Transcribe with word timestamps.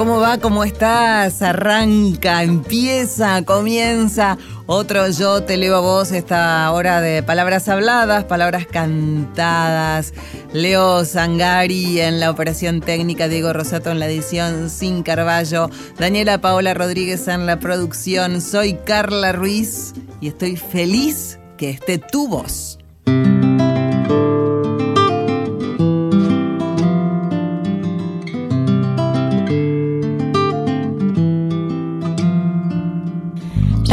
¿Cómo 0.00 0.18
va? 0.18 0.38
¿Cómo 0.38 0.64
estás? 0.64 1.42
Arranca, 1.42 2.42
empieza, 2.42 3.44
comienza 3.44 4.38
otro 4.64 5.06
Yo 5.10 5.42
te 5.42 5.58
leo 5.58 5.76
a 5.76 5.80
vos 5.80 6.10
esta 6.12 6.72
hora 6.72 7.02
de 7.02 7.22
palabras 7.22 7.68
habladas, 7.68 8.24
palabras 8.24 8.66
cantadas. 8.66 10.14
Leo 10.54 11.04
Zangari 11.04 12.00
en 12.00 12.18
la 12.18 12.30
operación 12.30 12.80
técnica, 12.80 13.28
Diego 13.28 13.52
Rosato 13.52 13.90
en 13.90 13.98
la 13.98 14.06
edición 14.06 14.70
Sin 14.70 15.02
Carballo, 15.02 15.68
Daniela 15.98 16.40
Paola 16.40 16.72
Rodríguez 16.72 17.28
en 17.28 17.44
la 17.44 17.58
producción. 17.58 18.40
Soy 18.40 18.78
Carla 18.86 19.32
Ruiz 19.32 19.92
y 20.22 20.28
estoy 20.28 20.56
feliz 20.56 21.38
que 21.58 21.68
esté 21.68 21.98
tu 21.98 22.26
voz. 22.26 22.78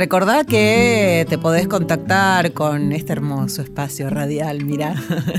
Recordá 0.00 0.44
que 0.44 1.26
te 1.28 1.36
podés 1.36 1.68
contactar 1.68 2.54
con 2.54 2.92
este 2.92 3.12
hermoso 3.12 3.60
espacio 3.60 4.08
radial, 4.08 4.64
mira, 4.64 4.94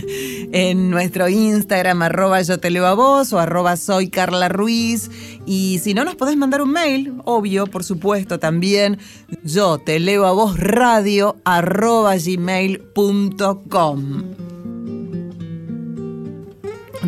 en 0.51 0.91
nuestro 0.91 1.27
Instagram, 1.27 2.03
arroba 2.03 2.43
yo 2.43 2.59
te 2.59 2.69
leo 2.69 2.85
a 2.85 2.93
vos 2.93 3.33
o 3.33 3.39
arroba 3.39 3.75
soy 3.75 4.11
Ruiz. 4.49 5.09
Y 5.47 5.79
si 5.79 5.95
no, 5.95 6.05
nos 6.05 6.13
podés 6.15 6.37
mandar 6.37 6.61
un 6.61 6.73
mail, 6.73 7.11
obvio, 7.25 7.65
por 7.65 7.83
supuesto, 7.83 8.37
también 8.37 8.99
yo 9.43 9.79
te 9.79 9.99
leo 9.99 10.27
a 10.27 10.31
vos 10.31 10.59
radio 10.59 11.37
arroba 11.43 12.17
gmail.com. 12.17 12.83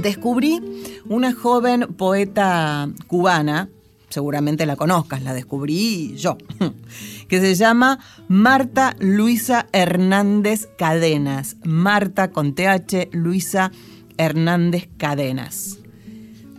Descubrí 0.01 0.59
una 1.07 1.33
joven 1.35 1.93
poeta 1.95 2.89
cubana, 3.05 3.69
seguramente 4.09 4.65
la 4.65 4.75
conozcas, 4.75 5.21
la 5.21 5.35
descubrí 5.35 6.15
yo 6.17 6.37
que 7.33 7.41
se 7.41 7.55
llama 7.55 7.97
Marta 8.27 8.95
Luisa 8.99 9.65
Hernández 9.71 10.69
Cadenas. 10.77 11.57
Marta 11.63 12.29
con 12.29 12.53
TH, 12.53 13.09
Luisa 13.11 13.71
Hernández 14.19 14.87
Cadenas. 14.97 15.79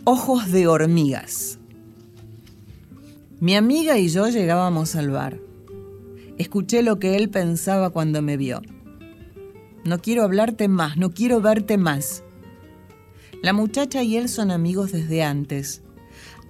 Ojos 0.03 0.51
de 0.51 0.67
hormigas. 0.67 1.59
Mi 3.39 3.55
amiga 3.55 3.97
y 3.97 4.09
yo 4.09 4.27
llegábamos 4.27 4.97
al 4.97 5.11
bar. 5.11 5.39
Escuché 6.37 6.83
lo 6.83 6.99
que 6.99 7.15
él 7.15 7.29
pensaba 7.29 7.91
cuando 7.91 8.21
me 8.21 8.35
vio. 8.35 8.61
No 9.85 9.99
quiero 9.99 10.23
hablarte 10.23 10.67
más, 10.67 10.97
no 10.97 11.11
quiero 11.11 11.39
verte 11.39 11.77
más. 11.77 12.21
La 13.41 13.53
muchacha 13.53 14.03
y 14.03 14.17
él 14.17 14.27
son 14.27 14.51
amigos 14.51 14.91
desde 14.91 15.23
antes, 15.23 15.83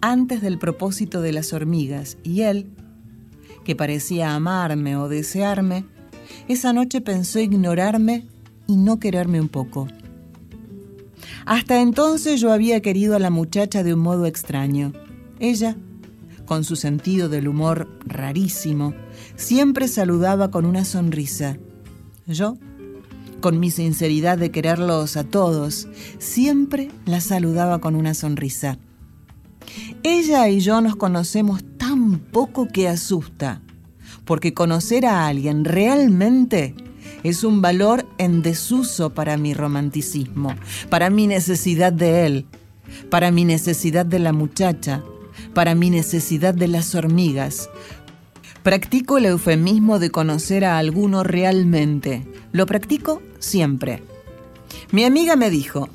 antes 0.02 0.42
del 0.42 0.58
propósito 0.58 1.22
de 1.22 1.32
las 1.32 1.54
hormigas, 1.54 2.18
y 2.24 2.42
él 2.42 2.72
que 3.66 3.76
parecía 3.76 4.34
amarme 4.34 4.96
o 4.96 5.10
desearme, 5.10 5.84
esa 6.48 6.72
noche 6.72 7.02
pensó 7.02 7.40
ignorarme 7.40 8.26
y 8.68 8.78
no 8.78 9.00
quererme 9.00 9.42
un 9.42 9.50
poco. 9.50 9.88
Hasta 11.46 11.82
entonces 11.82 12.40
yo 12.40 12.54
había 12.54 12.82
querido 12.82 13.16
a 13.16 13.20
la 13.20 13.30
muchacha 13.30 13.84
de 13.84 13.94
un 13.94 14.00
modo 14.00 14.26
extraño. 14.26 14.94
Ella, 15.40 15.76
con 16.46 16.64
su 16.64 16.76
sentido 16.76 17.28
del 17.28 17.48
humor 17.48 17.90
rarísimo, 18.06 18.94
siempre 19.36 19.88
saludaba 19.88 20.50
con 20.50 20.66
una 20.66 20.86
sonrisa. 20.86 21.58
Yo, 22.28 22.58
con 23.42 23.60
mi 23.60 23.70
sinceridad 23.70 24.38
de 24.38 24.52
quererlos 24.52 25.18
a 25.18 25.24
todos, 25.24 25.88
siempre 26.18 26.90
la 27.06 27.22
saludaba 27.22 27.80
con 27.80 27.96
una 27.96 28.14
sonrisa. 28.14 28.80
Ella 30.04 30.48
y 30.50 30.60
yo 30.60 30.82
nos 30.82 30.96
conocemos 30.96 31.64
tan 31.96 32.20
poco 32.20 32.68
que 32.68 32.90
asusta, 32.90 33.62
porque 34.26 34.54
conocer 34.54 35.06
a 35.06 35.28
alguien 35.28 35.64
realmente 35.64 36.76
es 37.24 37.46
un 37.46 37.62
valor 37.62 38.06
en 38.18 38.42
desuso 38.42 39.14
para 39.14 39.38
mi 39.38 39.54
romanticismo, 39.54 40.56
para 40.90 41.10
mi 41.10 41.26
necesidad 41.26 41.94
de 41.94 42.26
él, 42.26 42.46
para 43.10 43.32
mi 43.32 43.46
necesidad 43.46 44.06
de 44.06 44.20
la 44.20 44.34
muchacha, 44.34 45.04
para 45.54 45.74
mi 45.74 45.90
necesidad 45.90 46.54
de 46.54 46.68
las 46.68 46.96
hormigas. 46.96 47.70
Practico 48.62 49.18
el 49.18 49.28
eufemismo 49.28 49.98
de 49.98 50.12
conocer 50.12 50.66
a 50.66 50.78
alguno 50.78 51.24
realmente. 51.24 52.28
Lo 52.52 52.66
practico 52.66 53.22
siempre. 53.40 54.04
Mi 54.92 55.06
amiga 55.06 55.38
me 55.38 55.50
dijo, 55.50 55.88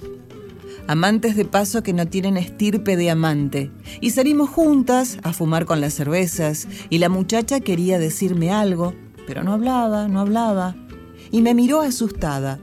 amantes 0.91 1.37
de 1.37 1.45
paso 1.45 1.85
que 1.85 1.93
no 1.93 2.09
tienen 2.09 2.37
estirpe 2.37 2.97
de 2.97 3.11
amante. 3.11 3.71
Y 4.01 4.11
salimos 4.11 4.51
juntas 4.51 5.19
a 5.23 5.33
fumar 5.33 5.65
con 5.65 5.81
las 5.81 5.95
cervezas 5.95 6.67
y 6.89 6.99
la 6.99 7.09
muchacha 7.09 7.61
quería 7.61 8.01
decirme 8.01 8.51
algo, 8.51 8.93
pero 9.25 9.45
no 9.45 9.53
hablaba, 9.53 10.09
no 10.09 10.19
hablaba. 10.19 10.75
Y 11.31 11.43
me 11.43 11.55
miró 11.55 11.83
asustada. 11.83 12.59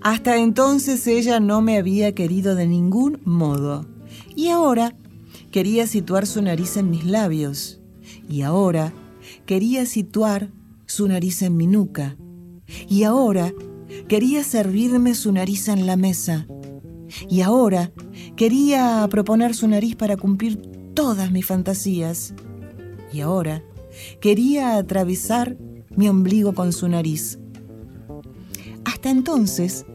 Hasta 0.00 0.36
entonces 0.36 1.04
ella 1.08 1.40
no 1.40 1.60
me 1.60 1.76
había 1.76 2.14
querido 2.14 2.54
de 2.54 2.68
ningún 2.68 3.20
modo. 3.24 3.84
Y 4.36 4.50
ahora 4.50 4.94
quería 5.50 5.88
situar 5.88 6.24
su 6.24 6.40
nariz 6.40 6.76
en 6.76 6.90
mis 6.90 7.04
labios. 7.04 7.80
Y 8.28 8.42
ahora 8.42 8.94
quería 9.44 9.86
situar 9.86 10.52
su 10.86 11.08
nariz 11.08 11.42
en 11.42 11.56
mi 11.56 11.66
nuca. 11.66 12.16
Y 12.88 13.02
ahora 13.02 13.52
quería 14.06 14.44
servirme 14.44 15.16
su 15.16 15.32
nariz 15.32 15.66
en 15.66 15.84
la 15.86 15.96
mesa. 15.96 16.46
Y 17.28 17.40
ahora 17.40 17.92
quería 18.36 19.06
proponer 19.10 19.54
su 19.54 19.68
nariz 19.68 19.96
para 19.96 20.16
cumplir 20.16 20.56
todas 20.94 21.30
mis 21.30 21.46
fantasías. 21.46 22.34
Y 23.12 23.20
ahora 23.20 23.62
quería 24.20 24.76
atravesar 24.76 25.56
mi 25.94 26.08
ombligo 26.08 26.54
con 26.54 26.72
su 26.72 26.88
nariz. 26.88 27.38
Hasta 28.84 29.10
entonces, 29.10 29.86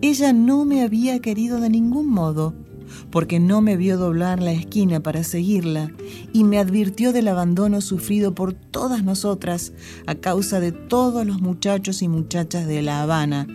ella 0.00 0.32
no 0.32 0.64
me 0.64 0.82
había 0.82 1.20
querido 1.20 1.60
de 1.60 1.70
ningún 1.70 2.08
modo, 2.08 2.54
porque 3.10 3.40
no 3.40 3.60
me 3.60 3.76
vio 3.76 3.98
doblar 3.98 4.40
la 4.40 4.52
esquina 4.52 5.00
para 5.00 5.22
seguirla 5.22 5.92
y 6.32 6.44
me 6.44 6.58
advirtió 6.58 7.12
del 7.12 7.28
abandono 7.28 7.80
sufrido 7.80 8.34
por 8.34 8.54
todas 8.54 9.04
nosotras 9.04 9.72
a 10.06 10.14
causa 10.14 10.60
de 10.60 10.72
todos 10.72 11.26
los 11.26 11.40
muchachos 11.40 12.02
y 12.02 12.08
muchachas 12.08 12.66
de 12.66 12.82
La 12.82 13.02
Habana, 13.02 13.46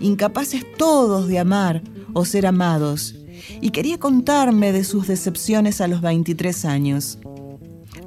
incapaces 0.00 0.64
todos 0.76 1.28
de 1.28 1.38
amar 1.38 1.82
o 2.12 2.24
ser 2.24 2.46
amados, 2.46 3.14
y 3.60 3.70
quería 3.70 3.98
contarme 3.98 4.72
de 4.72 4.84
sus 4.84 5.06
decepciones 5.06 5.80
a 5.80 5.88
los 5.88 6.00
23 6.00 6.64
años. 6.64 7.18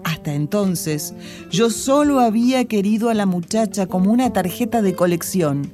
Hasta 0.03 0.33
entonces, 0.33 1.13
yo 1.49 1.69
solo 1.69 2.19
había 2.19 2.65
querido 2.65 3.09
a 3.09 3.13
la 3.13 3.25
muchacha 3.25 3.87
como 3.87 4.11
una 4.11 4.33
tarjeta 4.33 4.81
de 4.81 4.95
colección, 4.95 5.73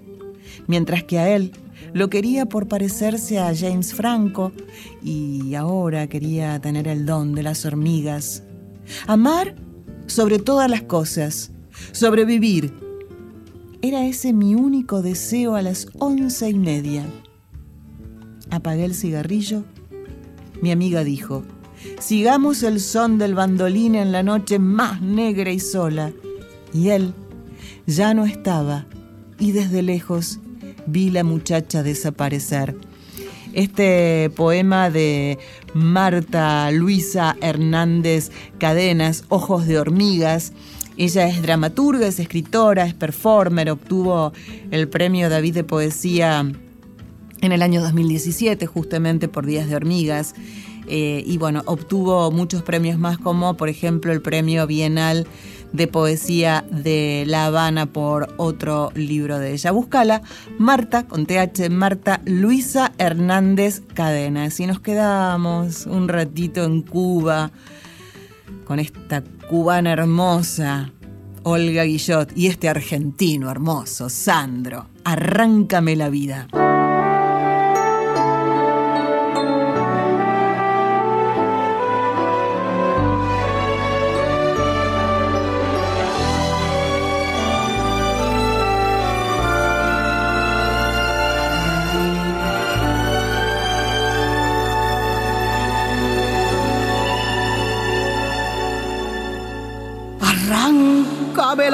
mientras 0.68 1.04
que 1.04 1.20
a 1.20 1.36
él 1.36 1.52
lo 1.94 2.10
quería 2.10 2.46
por 2.48 2.68
parecerse 2.68 3.40
a 3.40 3.56
James 3.56 3.94
Franco 3.94 4.52
y 5.02 5.56
ahora 5.56 6.08
quería 6.08 6.60
tener 6.60 6.88
el 6.88 7.06
don 7.06 7.34
de 7.34 7.44
las 7.44 7.66
hormigas. 7.66 8.44
Amar 9.08 9.56
sobre 10.06 10.40
todas 10.40 10.70
las 10.70 10.84
cosas, 10.84 11.52
sobrevivir. 11.92 12.74
Era 13.82 14.06
ese 14.06 14.34
mi 14.34 14.56
único 14.56 15.02
deseo 15.02 15.56
a 15.56 15.62
las 15.62 15.88
once 16.00 16.50
y 16.50 16.56
media. 16.56 17.06
Apagué 18.50 18.86
el 18.86 18.96
cigarrillo. 18.96 19.64
Mi 20.62 20.72
amiga 20.72 21.04
dijo, 21.04 21.44
sigamos 22.00 22.64
el 22.64 22.80
son 22.80 23.18
del 23.18 23.36
bandolín 23.36 23.96
en 23.96 24.12
la 24.12 24.24
noche 24.24 24.60
más 24.60 25.02
negra 25.02 25.52
y 25.52 25.60
sola. 25.60 26.12
Y 26.74 26.90
él 26.90 27.14
ya 27.86 28.14
no 28.14 28.26
estaba 28.26 28.86
y 29.40 29.52
desde 29.52 29.82
lejos 29.82 30.40
vi 30.86 31.10
la 31.10 31.24
muchacha 31.24 31.84
desaparecer. 31.84 32.76
Este 33.54 34.30
poema 34.36 34.90
de 34.90 35.40
Marta 35.74 36.70
Luisa 36.72 37.36
Hernández 37.42 38.32
Cadenas, 38.60 39.24
Ojos 39.30 39.66
de 39.68 39.80
Hormigas, 39.80 40.54
ella 40.98 41.28
es 41.28 41.42
dramaturga, 41.42 42.08
es 42.08 42.20
escritora, 42.20 42.86
es 42.86 42.94
performer, 42.94 43.70
obtuvo 43.70 44.34
el 44.72 44.88
premio 44.88 45.30
David 45.30 45.56
de 45.56 45.64
Poesía 45.64 46.52
en 47.42 47.52
el 47.52 47.62
año 47.62 47.82
2017 47.82 48.66
justamente 48.66 49.28
por 49.28 49.46
Días 49.46 49.70
de 49.70 49.76
Hormigas. 49.76 50.36
Eh, 50.88 51.24
y 51.26 51.38
bueno, 51.38 51.64
obtuvo 51.66 52.32
muchos 52.32 52.64
premios 52.64 52.98
más 52.98 53.18
como 53.18 53.58
por 53.58 53.68
ejemplo 53.68 54.14
el 54.14 54.22
premio 54.22 54.66
Bienal 54.68 55.28
de 55.74 55.88
poesía 55.88 56.66
de 56.72 57.26
La 57.28 57.46
Habana 57.46 57.88
por 57.88 58.34
otro 58.38 58.92
libro 58.96 59.40
de 59.40 59.54
ella. 59.54 59.72
Búscala, 59.72 60.22
Marta, 60.58 61.08
con 61.08 61.26
TH, 61.26 61.70
Marta 61.70 62.22
Luisa 62.26 62.94
Hernández 62.98 63.82
Cadenas. 63.94 64.60
Y 64.60 64.68
nos 64.68 64.80
quedamos 64.80 65.86
un 65.86 66.08
ratito 66.08 66.64
en 66.64 66.82
Cuba 66.82 67.52
con 68.66 68.80
esta 68.80 69.24
cubana 69.50 69.94
hermosa, 69.94 70.92
Olga 71.44 71.84
Guillot, 71.84 72.32
y 72.36 72.48
este 72.48 72.70
argentino 72.70 73.50
hermoso, 73.50 74.10
Sandro. 74.10 74.88
Arráncame 75.04 75.96
la 75.96 76.10
vida. 76.10 76.48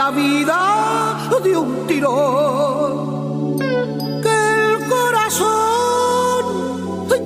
La 0.03 0.11
vida 0.11 0.59
de 1.43 1.57
un 1.57 1.87
tirón. 1.87 3.57
Que 4.23 4.37
el 4.65 4.73
corazón 4.95 6.43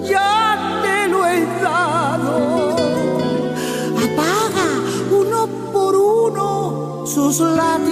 ya 0.04 0.82
te 0.84 1.08
lo 1.08 1.20
he 1.26 1.40
dado. 1.64 2.34
Apaga 4.06 4.70
uno 5.22 5.40
por 5.74 5.94
uno 5.96 7.04
sus 7.08 7.40
latidos, 7.40 7.87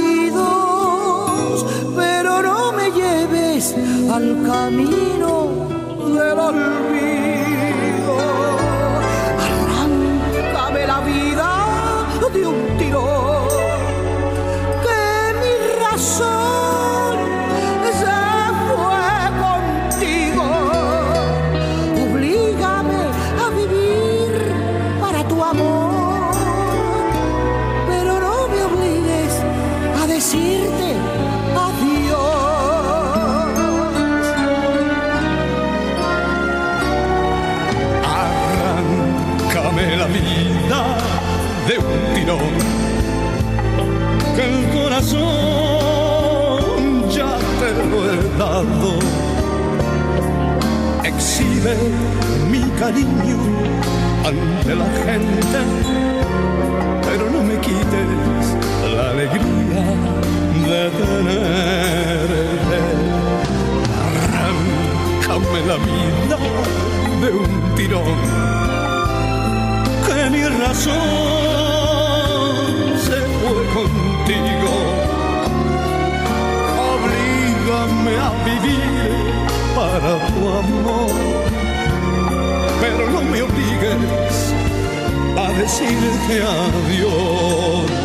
Mi 52.52 52.62
cariño 52.80 53.38
ante 54.24 54.76
la 54.76 54.86
gente, 55.04 55.60
pero 57.02 57.32
no 57.32 57.44
me 57.44 57.56
quites 57.60 58.46
la 58.96 59.10
alegría 59.10 59.84
de 60.70 60.90
tenerte. 61.00 62.80
Arráncame 64.46 65.60
la 65.66 65.78
vida 65.78 66.38
de 67.22 67.30
un 67.34 67.76
tirón 67.76 68.20
que 70.06 70.30
mi 70.30 70.44
razón 70.44 71.65
obligues 83.96 84.54
a 85.38 85.52
decirte 85.54 86.42
adiós. 86.42 88.05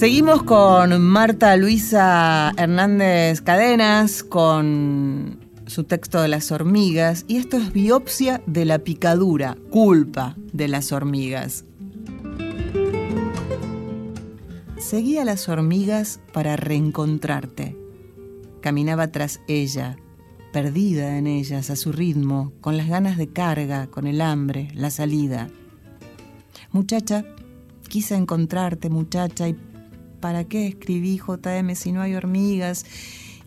Seguimos 0.00 0.44
con 0.44 0.98
Marta 1.02 1.54
Luisa 1.58 2.54
Hernández 2.56 3.42
Cadenas, 3.42 4.22
con 4.22 5.40
su 5.66 5.84
texto 5.84 6.22
de 6.22 6.28
las 6.28 6.50
hormigas, 6.50 7.26
y 7.28 7.36
esto 7.36 7.58
es 7.58 7.70
biopsia 7.70 8.40
de 8.46 8.64
la 8.64 8.78
picadura, 8.78 9.58
culpa 9.68 10.36
de 10.54 10.68
las 10.68 10.92
hormigas. 10.92 11.66
Seguí 14.78 15.18
a 15.18 15.26
las 15.26 15.50
hormigas 15.50 16.18
para 16.32 16.56
reencontrarte. 16.56 17.76
Caminaba 18.62 19.08
tras 19.08 19.42
ella, 19.48 19.98
perdida 20.50 21.18
en 21.18 21.26
ellas, 21.26 21.68
a 21.68 21.76
su 21.76 21.92
ritmo, 21.92 22.54
con 22.62 22.78
las 22.78 22.88
ganas 22.88 23.18
de 23.18 23.28
carga, 23.28 23.88
con 23.88 24.06
el 24.06 24.22
hambre, 24.22 24.70
la 24.72 24.88
salida. 24.88 25.50
Muchacha, 26.72 27.26
quise 27.86 28.14
encontrarte, 28.14 28.88
muchacha, 28.88 29.46
y 29.46 29.56
¿para 30.20 30.44
qué 30.44 30.66
escribí 30.68 31.18
JM 31.18 31.74
si 31.74 31.92
no 31.92 32.02
hay 32.02 32.14
hormigas? 32.14 32.84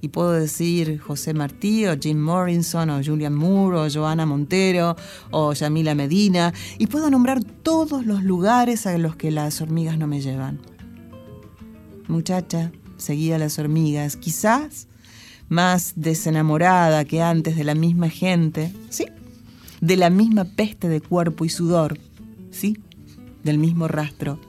Y 0.01 0.09
puedo 0.09 0.33
decir 0.33 0.99
José 0.99 1.33
Martí 1.33 1.85
o 1.85 1.97
Jim 1.97 2.19
Morrison 2.19 2.89
o 2.89 3.01
Julian 3.01 3.33
Moore 3.33 3.77
o 3.77 3.89
Joana 3.89 4.25
Montero 4.25 4.97
o 5.31 5.53
Yamila 5.53 5.95
Medina 5.95 6.53
y 6.77 6.87
puedo 6.87 7.09
nombrar 7.09 7.41
todos 7.43 8.05
los 8.05 8.23
lugares 8.23 8.85
a 8.85 8.97
los 8.97 9.15
que 9.15 9.31
las 9.31 9.61
hormigas 9.61 9.97
no 9.97 10.07
me 10.07 10.19
llevan. 10.19 10.59
Muchacha, 12.09 12.73
seguía 12.97 13.37
las 13.37 13.57
hormigas, 13.59 14.17
quizás 14.17 14.87
más 15.47 15.93
desenamorada 15.95 17.05
que 17.05 17.21
antes 17.21 17.55
de 17.55 17.63
la 17.63 17.75
misma 17.75 18.09
gente, 18.09 18.73
¿sí? 18.89 19.05
De 19.79 19.95
la 19.95 20.09
misma 20.09 20.43
peste 20.43 20.89
de 20.89 20.99
cuerpo 20.99 21.45
y 21.45 21.49
sudor, 21.49 21.97
¿sí? 22.51 22.77
Del 23.43 23.57
mismo 23.57 23.87
rastro 23.87 24.39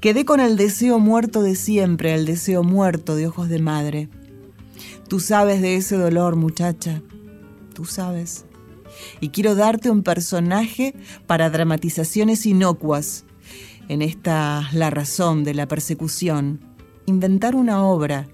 Quedé 0.00 0.24
con 0.24 0.38
el 0.38 0.56
deseo 0.56 1.00
muerto 1.00 1.42
de 1.42 1.56
siempre, 1.56 2.14
el 2.14 2.24
deseo 2.24 2.62
muerto 2.62 3.16
de 3.16 3.26
ojos 3.26 3.48
de 3.48 3.58
madre. 3.58 4.08
Tú 5.08 5.18
sabes 5.18 5.60
de 5.60 5.74
ese 5.74 5.96
dolor, 5.96 6.36
muchacha. 6.36 7.02
Tú 7.74 7.84
sabes. 7.84 8.44
Y 9.20 9.30
quiero 9.30 9.56
darte 9.56 9.90
un 9.90 10.04
personaje 10.04 10.94
para 11.26 11.50
dramatizaciones 11.50 12.46
inocuas. 12.46 13.24
En 13.88 14.00
esta 14.00 14.68
la 14.72 14.90
razón 14.90 15.42
de 15.42 15.54
la 15.54 15.66
persecución. 15.66 16.60
Inventar 17.06 17.56
una 17.56 17.84
obra. 17.84 18.28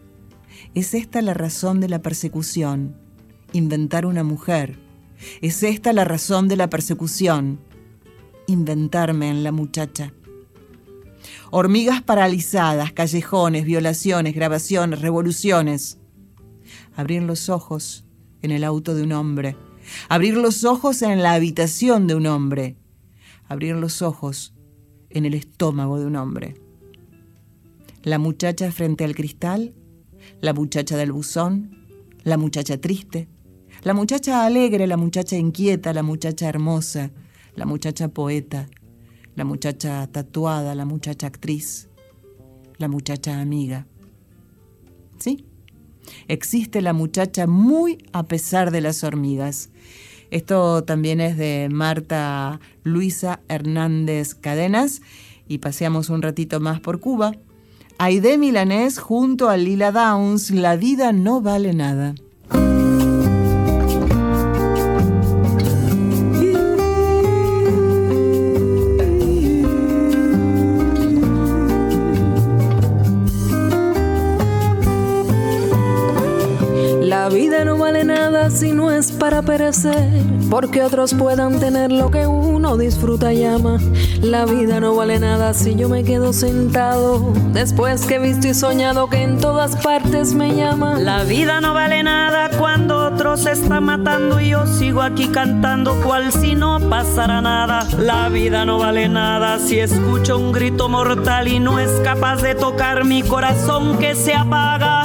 Es 0.75 0.93
esta 0.93 1.23
la 1.23 1.33
razón 1.33 1.81
de 1.81 1.89
la 1.89 2.03
persecución. 2.03 2.95
Inventar 3.55 4.05
una 4.05 4.23
mujer. 4.23 4.79
Es 5.41 5.63
esta 5.63 5.95
la 5.95 6.05
razón 6.05 6.47
de 6.47 6.57
la 6.57 6.69
persecución. 6.69 7.59
Inventarme 8.49 9.31
en 9.31 9.45
la 9.45 9.53
muchacha. 9.53 10.13
Hormigas 11.51 12.03
paralizadas, 12.03 12.93
callejones, 12.93 13.65
violaciones, 13.65 14.35
grabaciones, 14.35 15.01
revoluciones. 15.01 15.99
Abrir 16.97 17.23
los 17.23 17.49
ojos 17.49 18.05
en 18.43 18.51
el 18.51 18.65
auto 18.65 18.95
de 18.95 19.03
un 19.03 19.13
hombre. 19.13 19.57
Abrir 20.09 20.37
los 20.37 20.65
ojos 20.65 21.03
en 21.03 21.23
la 21.23 21.35
habitación 21.35 22.07
de 22.07 22.15
un 22.15 22.27
hombre. 22.27 22.77
Abrir 23.49 23.77
los 23.77 24.03
ojos 24.03 24.55
en 25.11 25.25
el 25.27 25.35
estómago 25.35 25.99
de 25.99 26.07
un 26.07 26.17
hombre. 26.17 26.55
La 28.03 28.19
muchacha 28.19 28.71
frente 28.73 29.05
al 29.05 29.15
cristal, 29.15 29.75
la 30.41 30.53
muchacha 30.53 30.97
del 30.97 31.13
buzón, 31.13 31.87
la 32.23 32.37
muchacha 32.37 32.79
triste, 32.79 33.29
la 33.83 33.95
muchacha 33.95 34.45
alegre, 34.45 34.87
la 34.87 34.97
muchacha 34.97 35.37
inquieta, 35.37 35.93
la 35.93 36.03
muchacha 36.03 36.49
hermosa, 36.49 37.11
la 37.55 37.67
muchacha 37.67 38.09
poeta, 38.09 38.69
la 39.35 39.45
muchacha 39.45 40.07
tatuada, 40.07 40.75
la 40.75 40.85
muchacha 40.85 41.27
actriz, 41.27 41.89
la 42.79 42.89
muchacha 42.89 43.41
amiga. 43.41 43.87
¿Sí? 45.19 45.47
Existe 46.29 46.83
la 46.83 46.93
muchacha 46.93 47.47
muy 47.47 47.99
a 48.13 48.25
pesar 48.25 48.71
de 48.71 48.81
las 48.81 49.05
hormigas. 49.05 49.71
Esto 50.31 50.85
también 50.85 51.21
es 51.21 51.37
de 51.37 51.69
Marta 51.71 52.61
Luisa 52.83 53.41
Hernández 53.49 54.35
Cadenas 54.35 55.01
y 55.49 55.59
paseamos 55.59 56.11
un 56.11 56.23
ratito 56.23 56.61
más 56.61 56.81
por 56.81 57.01
Cuba. 57.01 57.33
Aide 57.99 58.39
Milanés 58.39 58.99
junto 58.99 59.49
a 59.49 59.57
Lila 59.57 59.93
Downs, 59.93 60.51
La 60.51 60.77
vida 60.77 61.13
no 61.13 61.41
vale 61.41 61.73
nada. 61.73 62.15
Para 79.25 79.41
perecer, 79.41 80.23
porque 80.51 80.83
otros 80.83 81.15
puedan 81.15 81.59
tener 81.59 81.91
lo 81.91 82.11
que 82.11 82.27
uno 82.27 82.77
disfruta 82.77 83.33
y 83.33 83.43
ama. 83.43 83.79
La 84.21 84.45
vida 84.45 84.81
no 84.81 84.95
vale 84.95 85.19
nada 85.19 85.55
si 85.55 85.75
yo 85.77 85.89
me 85.89 86.05
quedo 86.05 86.35
sentado, 86.35 87.33
después 87.55 88.05
que 88.05 88.17
he 88.17 88.19
visto 88.19 88.49
y 88.49 88.53
soñado 88.53 89.09
que 89.09 89.23
en 89.23 89.39
todas 89.41 89.77
partes 89.77 90.35
me 90.35 90.55
llama. 90.55 90.99
La 90.99 91.25
vida 91.25 91.63
no 91.63 91.73
vale 91.73 92.03
nada 92.03 92.51
cuando 92.59 92.99
otros 92.99 93.45
se 93.45 93.53
están 93.53 93.85
matando 93.85 94.39
y 94.41 94.51
yo 94.51 94.67
sigo 94.67 95.01
aquí 95.01 95.29
cantando 95.29 95.99
cual 96.03 96.31
si 96.31 96.55
no 96.55 96.79
pasara 96.91 97.41
nada. 97.41 97.89
La 97.97 98.29
vida 98.29 98.67
no 98.67 98.77
vale 98.77 99.09
nada 99.09 99.59
si 99.59 99.81
escucho 99.81 100.39
un 100.39 100.53
grito 100.53 100.91
mortal 100.91 101.49
y 101.49 101.61
no 101.61 101.79
es 101.79 101.91
capaz 102.05 102.43
de 102.43 102.55
tocar 102.55 103.07
mi 103.07 103.23
corazón 103.23 103.97
que 103.97 104.15
se 104.15 104.35
apaga. 104.35 105.05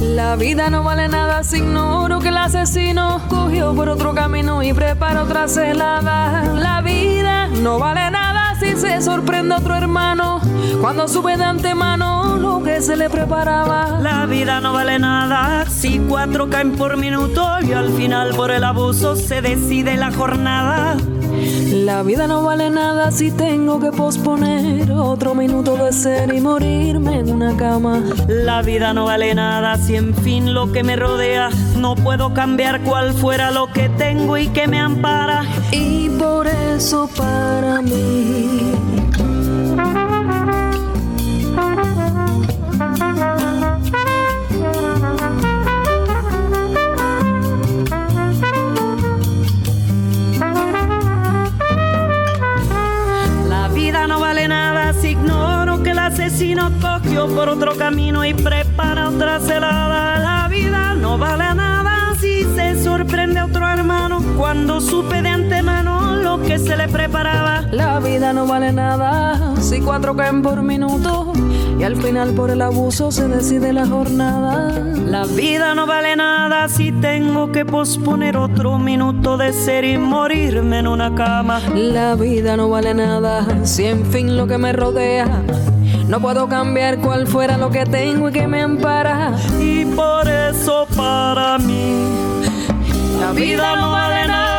La 0.00 0.34
vida 0.34 0.70
no 0.70 0.82
vale 0.82 1.06
nada 1.06 1.44
si 1.44 1.58
ignoro 1.58 2.09
que 2.20 2.28
el 2.28 2.36
asesino 2.36 3.20
cogió 3.28 3.74
por 3.74 3.88
otro 3.88 4.14
camino 4.14 4.62
y 4.62 4.72
prepara 4.72 5.22
otra 5.22 5.48
celada. 5.48 6.44
La 6.54 6.80
vida 6.82 7.48
no 7.48 7.78
vale 7.78 8.10
nada 8.10 8.54
si 8.60 8.76
se 8.76 9.00
sorprende 9.00 9.54
otro 9.54 9.74
hermano 9.74 10.39
cuando 10.80 11.08
sube 11.08 11.36
de 11.36 11.44
antemano 11.44 12.36
lo 12.36 12.62
que 12.62 12.80
se 12.80 12.96
le 12.96 13.10
preparaba. 13.10 13.98
La 14.00 14.26
vida 14.26 14.60
no 14.60 14.72
vale 14.72 14.98
nada 14.98 15.66
si 15.68 15.98
cuatro 15.98 16.48
caen 16.48 16.72
por 16.72 16.96
minuto 16.96 17.46
y 17.62 17.72
al 17.72 17.90
final 17.92 18.34
por 18.34 18.50
el 18.50 18.64
abuso 18.64 19.16
se 19.16 19.42
decide 19.42 19.96
la 19.96 20.12
jornada. 20.12 20.96
La 21.72 22.02
vida 22.02 22.26
no 22.26 22.42
vale 22.42 22.70
nada 22.70 23.10
si 23.12 23.30
tengo 23.30 23.78
que 23.78 23.92
posponer 23.92 24.90
otro 24.90 25.34
minuto 25.34 25.76
de 25.76 25.92
ser 25.92 26.34
y 26.34 26.40
morirme 26.40 27.20
en 27.20 27.32
una 27.32 27.56
cama. 27.56 28.02
La 28.26 28.62
vida 28.62 28.92
no 28.92 29.04
vale 29.04 29.34
nada 29.34 29.76
si 29.76 29.96
en 29.96 30.14
fin 30.14 30.52
lo 30.52 30.72
que 30.72 30.82
me 30.82 30.96
rodea 30.96 31.50
no 31.76 31.94
puedo 31.94 32.34
cambiar 32.34 32.80
cual 32.82 33.14
fuera 33.14 33.50
lo 33.50 33.72
que 33.72 33.88
tengo 33.88 34.36
y 34.36 34.48
que 34.48 34.66
me 34.66 34.80
ampara. 34.80 35.44
Y 35.70 36.08
por 36.10 36.48
eso 36.48 37.08
para 37.16 37.80
mí 37.80 38.72
asesino 56.40 56.70
cogió 56.80 57.26
por 57.34 57.50
otro 57.50 57.76
camino 57.76 58.24
y 58.24 58.32
prepara 58.32 59.10
otra 59.10 59.40
celada. 59.40 60.18
La 60.18 60.48
vida 60.48 60.94
no 60.94 61.18
vale 61.18 61.54
nada 61.54 62.14
si 62.18 62.44
se 62.54 62.82
sorprende 62.82 63.40
a 63.40 63.44
otro 63.44 63.68
hermano 63.68 64.22
cuando 64.38 64.80
supe 64.80 65.20
de 65.20 65.28
antemano 65.28 66.16
lo 66.16 66.40
que 66.40 66.58
se 66.58 66.78
le 66.78 66.88
preparaba. 66.88 67.66
La 67.72 68.00
vida 68.00 68.32
no 68.32 68.46
vale 68.46 68.72
nada 68.72 69.54
si 69.60 69.80
cuatro 69.80 70.16
caen 70.16 70.40
por 70.40 70.62
minuto 70.62 71.34
y 71.78 71.84
al 71.84 71.96
final 71.96 72.32
por 72.32 72.50
el 72.50 72.62
abuso 72.62 73.12
se 73.12 73.28
decide 73.28 73.74
la 73.74 73.86
jornada. 73.86 74.70
La 74.94 75.26
vida 75.26 75.74
no 75.74 75.86
vale 75.86 76.16
nada 76.16 76.68
si 76.68 76.90
tengo 76.90 77.52
que 77.52 77.66
posponer 77.66 78.38
otro 78.38 78.78
minuto 78.78 79.36
de 79.36 79.52
ser 79.52 79.84
y 79.84 79.98
morirme 79.98 80.78
en 80.78 80.86
una 80.86 81.14
cama. 81.14 81.60
La 81.74 82.14
vida 82.14 82.56
no 82.56 82.70
vale 82.70 82.94
nada 82.94 83.46
si 83.66 83.84
en 83.84 84.06
fin 84.06 84.38
lo 84.38 84.46
que 84.46 84.56
me 84.56 84.72
rodea 84.72 85.42
no 86.10 86.20
puedo 86.20 86.48
cambiar 86.48 86.98
cual 86.98 87.28
fuera 87.28 87.56
lo 87.56 87.70
que 87.70 87.86
tengo 87.86 88.30
y 88.30 88.32
que 88.32 88.48
me 88.48 88.62
ampara. 88.62 89.32
Y 89.60 89.84
por 89.84 90.28
eso 90.28 90.84
para 90.96 91.56
mí 91.58 92.04
la 93.20 93.30
vida 93.30 93.76
no 93.76 93.92
vale 93.92 94.49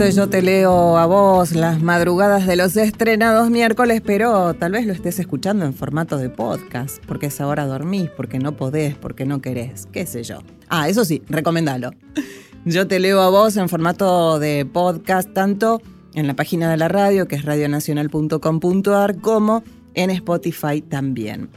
Esto 0.00 0.08
es 0.08 0.16
Yo 0.16 0.30
te 0.30 0.40
leo 0.40 0.96
a 0.96 1.04
vos, 1.04 1.52
las 1.52 1.82
madrugadas 1.82 2.46
de 2.46 2.56
los 2.56 2.74
estrenados 2.78 3.50
miércoles, 3.50 4.00
pero 4.02 4.54
tal 4.54 4.72
vez 4.72 4.86
lo 4.86 4.94
estés 4.94 5.18
escuchando 5.18 5.66
en 5.66 5.74
formato 5.74 6.16
de 6.16 6.30
podcast, 6.30 7.04
porque 7.04 7.26
es 7.26 7.38
ahora 7.38 7.66
dormís, 7.66 8.08
porque 8.08 8.38
no 8.38 8.56
podés, 8.56 8.94
porque 8.94 9.26
no 9.26 9.42
querés, 9.42 9.88
qué 9.92 10.06
sé 10.06 10.22
yo. 10.22 10.38
Ah, 10.70 10.88
eso 10.88 11.04
sí, 11.04 11.20
recomendalo. 11.28 11.90
Yo 12.64 12.88
te 12.88 12.98
leo 12.98 13.20
a 13.20 13.28
vos 13.28 13.58
en 13.58 13.68
formato 13.68 14.38
de 14.38 14.64
podcast, 14.64 15.34
tanto 15.34 15.82
en 16.14 16.26
la 16.26 16.34
página 16.34 16.70
de 16.70 16.78
la 16.78 16.88
radio, 16.88 17.28
que 17.28 17.36
es 17.36 17.44
radionacional.com.ar, 17.44 19.20
como 19.20 19.62
en 19.92 20.08
Spotify 20.08 20.80
también. 20.80 21.50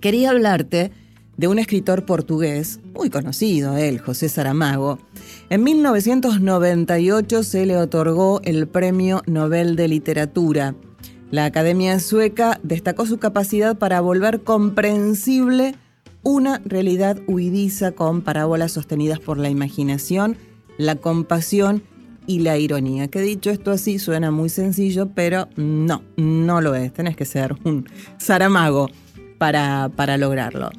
Quería 0.00 0.30
hablarte 0.30 0.90
de 1.36 1.48
un 1.48 1.58
escritor 1.58 2.04
portugués, 2.04 2.80
muy 2.94 3.10
conocido 3.10 3.76
él, 3.76 3.98
José 3.98 4.28
Saramago. 4.28 4.98
En 5.50 5.62
1998 5.62 7.42
se 7.42 7.66
le 7.66 7.76
otorgó 7.76 8.40
el 8.44 8.66
Premio 8.66 9.22
Nobel 9.26 9.76
de 9.76 9.88
Literatura. 9.88 10.74
La 11.30 11.44
Academia 11.44 11.98
Sueca 12.00 12.60
destacó 12.62 13.04
su 13.04 13.18
capacidad 13.18 13.76
para 13.76 14.00
volver 14.00 14.42
comprensible 14.42 15.74
una 16.22 16.60
realidad 16.64 17.18
huidiza 17.26 17.92
con 17.92 18.22
parábolas 18.22 18.72
sostenidas 18.72 19.20
por 19.20 19.38
la 19.38 19.50
imaginación, 19.50 20.36
la 20.78 20.96
compasión 20.96 21.82
y 22.26 22.40
la 22.40 22.58
ironía. 22.58 23.08
Que 23.08 23.20
dicho 23.20 23.50
esto 23.50 23.70
así 23.70 23.98
suena 23.98 24.30
muy 24.30 24.48
sencillo, 24.48 25.10
pero 25.14 25.48
no, 25.56 26.02
no 26.16 26.60
lo 26.60 26.74
es. 26.74 26.92
Tenés 26.92 27.16
que 27.16 27.24
ser 27.24 27.54
un 27.64 27.88
Saramago 28.18 28.88
para, 29.38 29.90
para 29.94 30.16
lograrlo. 30.16 30.70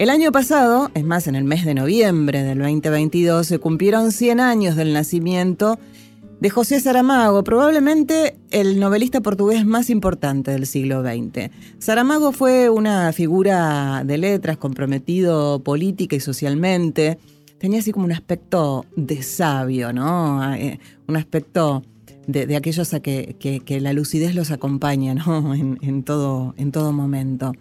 El 0.00 0.08
año 0.08 0.32
pasado, 0.32 0.90
es 0.94 1.04
más, 1.04 1.26
en 1.26 1.34
el 1.34 1.44
mes 1.44 1.66
de 1.66 1.74
noviembre 1.74 2.42
del 2.42 2.60
2022, 2.60 3.46
se 3.46 3.58
cumplieron 3.58 4.12
100 4.12 4.40
años 4.40 4.74
del 4.74 4.94
nacimiento 4.94 5.78
de 6.40 6.48
José 6.48 6.80
Saramago, 6.80 7.44
probablemente 7.44 8.34
el 8.50 8.80
novelista 8.80 9.20
portugués 9.20 9.66
más 9.66 9.90
importante 9.90 10.52
del 10.52 10.64
siglo 10.64 11.02
XX. 11.02 11.50
Saramago 11.78 12.32
fue 12.32 12.70
una 12.70 13.12
figura 13.12 14.02
de 14.06 14.16
letras 14.16 14.56
comprometido 14.56 15.58
política 15.62 16.16
y 16.16 16.20
socialmente. 16.20 17.18
Tenía 17.58 17.80
así 17.80 17.92
como 17.92 18.06
un 18.06 18.12
aspecto 18.12 18.86
de 18.96 19.22
sabio, 19.22 19.92
¿no? 19.92 20.54
Eh, 20.54 20.80
un 21.08 21.16
aspecto 21.18 21.82
de, 22.26 22.56
aquellos 22.56 22.94
a 22.94 23.00
que, 23.00 23.36
la 23.82 23.92
lucidez 23.92 24.34
los 24.34 24.50
acompaña, 24.50 25.12
¿no? 25.12 25.54
En, 25.54 26.02
todo, 26.04 26.54
en 26.56 26.72
todo 26.72 26.90
momento. 26.90 27.52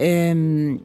Em, 0.00 0.80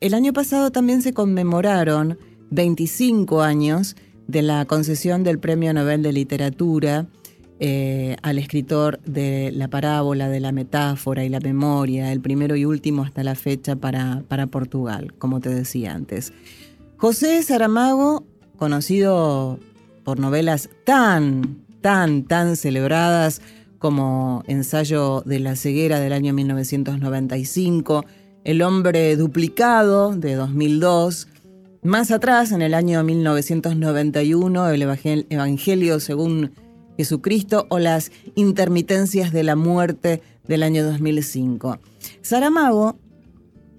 el 0.00 0.14
año 0.14 0.32
pasado 0.32 0.70
también 0.70 1.02
se 1.02 1.12
conmemoraron 1.12 2.18
25 2.50 3.42
años 3.42 3.96
de 4.26 4.42
la 4.42 4.64
concesión 4.66 5.24
del 5.24 5.38
Premio 5.38 5.72
Nobel 5.72 6.02
de 6.02 6.12
Literatura 6.12 7.06
eh, 7.60 8.16
al 8.22 8.38
escritor 8.38 9.00
de 9.00 9.50
la 9.52 9.66
parábola, 9.66 10.28
de 10.28 10.38
la 10.38 10.52
metáfora 10.52 11.24
y 11.24 11.28
la 11.28 11.40
memoria, 11.40 12.12
el 12.12 12.20
primero 12.20 12.54
y 12.54 12.64
último 12.64 13.02
hasta 13.02 13.24
la 13.24 13.34
fecha 13.34 13.74
para, 13.74 14.22
para 14.28 14.46
Portugal, 14.46 15.12
como 15.18 15.40
te 15.40 15.48
decía 15.50 15.92
antes. 15.92 16.32
José 16.98 17.42
Saramago, 17.42 18.24
conocido 18.58 19.58
por 20.04 20.20
novelas 20.20 20.70
tan, 20.84 21.64
tan, 21.80 22.24
tan 22.24 22.56
celebradas 22.56 23.42
como 23.78 24.44
Ensayo 24.46 25.22
de 25.26 25.40
la 25.40 25.56
ceguera 25.56 25.98
del 25.98 26.12
año 26.12 26.32
1995, 26.34 28.04
el 28.48 28.62
hombre 28.62 29.14
duplicado 29.16 30.16
de 30.16 30.34
2002. 30.34 31.28
Más 31.82 32.10
atrás, 32.10 32.50
en 32.50 32.62
el 32.62 32.72
año 32.72 33.04
1991, 33.04 34.70
el 34.70 34.82
Evangelio 35.28 36.00
según 36.00 36.52
Jesucristo 36.96 37.66
o 37.68 37.78
las 37.78 38.10
intermitencias 38.36 39.34
de 39.34 39.42
la 39.42 39.54
muerte 39.54 40.22
del 40.46 40.62
año 40.62 40.82
2005. 40.82 41.78
Saramago 42.22 42.98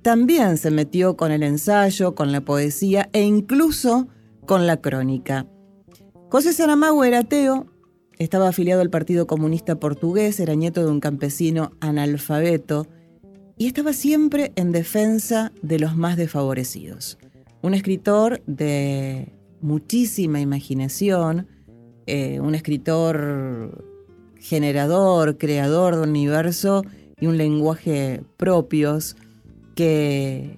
también 0.03 0.60
se 0.60 0.69
metió 0.69 1.17
con 1.17 1.32
el 1.32 1.41
ensayo, 1.41 2.13
con 2.13 2.32
la 2.32 2.41
poesía 2.41 3.10
e 3.12 3.23
incluso 3.23 4.08
con 4.45 4.67
la 4.67 4.77
crónica. 4.77 5.47
José 6.29 6.53
Saramago 6.53 7.03
era 7.05 7.21
ateo, 7.21 7.65
estaba 8.19 8.49
afiliado 8.49 8.84
al 8.84 8.91
Partido 8.91 9.25
Comunista 9.25 9.79
Portugués, 9.79 10.39
era 10.39 10.53
nieto 10.53 10.86
de 10.86 10.91
un 10.91 10.99
campesino 10.99 11.71
analfabeto, 11.79 12.86
y 13.59 13.67
estaba 13.67 13.91
siempre 13.91 14.53
en 14.55 14.71
defensa 14.71 15.51
de 15.61 15.79
los 15.79 15.97
más 15.97 16.15
desfavorecidos. 16.15 17.19
Un 17.61 17.73
escritor 17.73 18.41
de 18.47 19.33
muchísima 19.59 20.39
imaginación, 20.39 21.45
eh, 22.07 22.39
un 22.39 22.55
escritor 22.55 23.83
generador, 24.39 25.37
creador 25.37 25.97
de 25.97 26.03
un 26.03 26.09
universo 26.11 26.85
y 27.19 27.27
un 27.27 27.37
lenguaje 27.37 28.23
propios 28.37 29.17
que, 29.75 30.57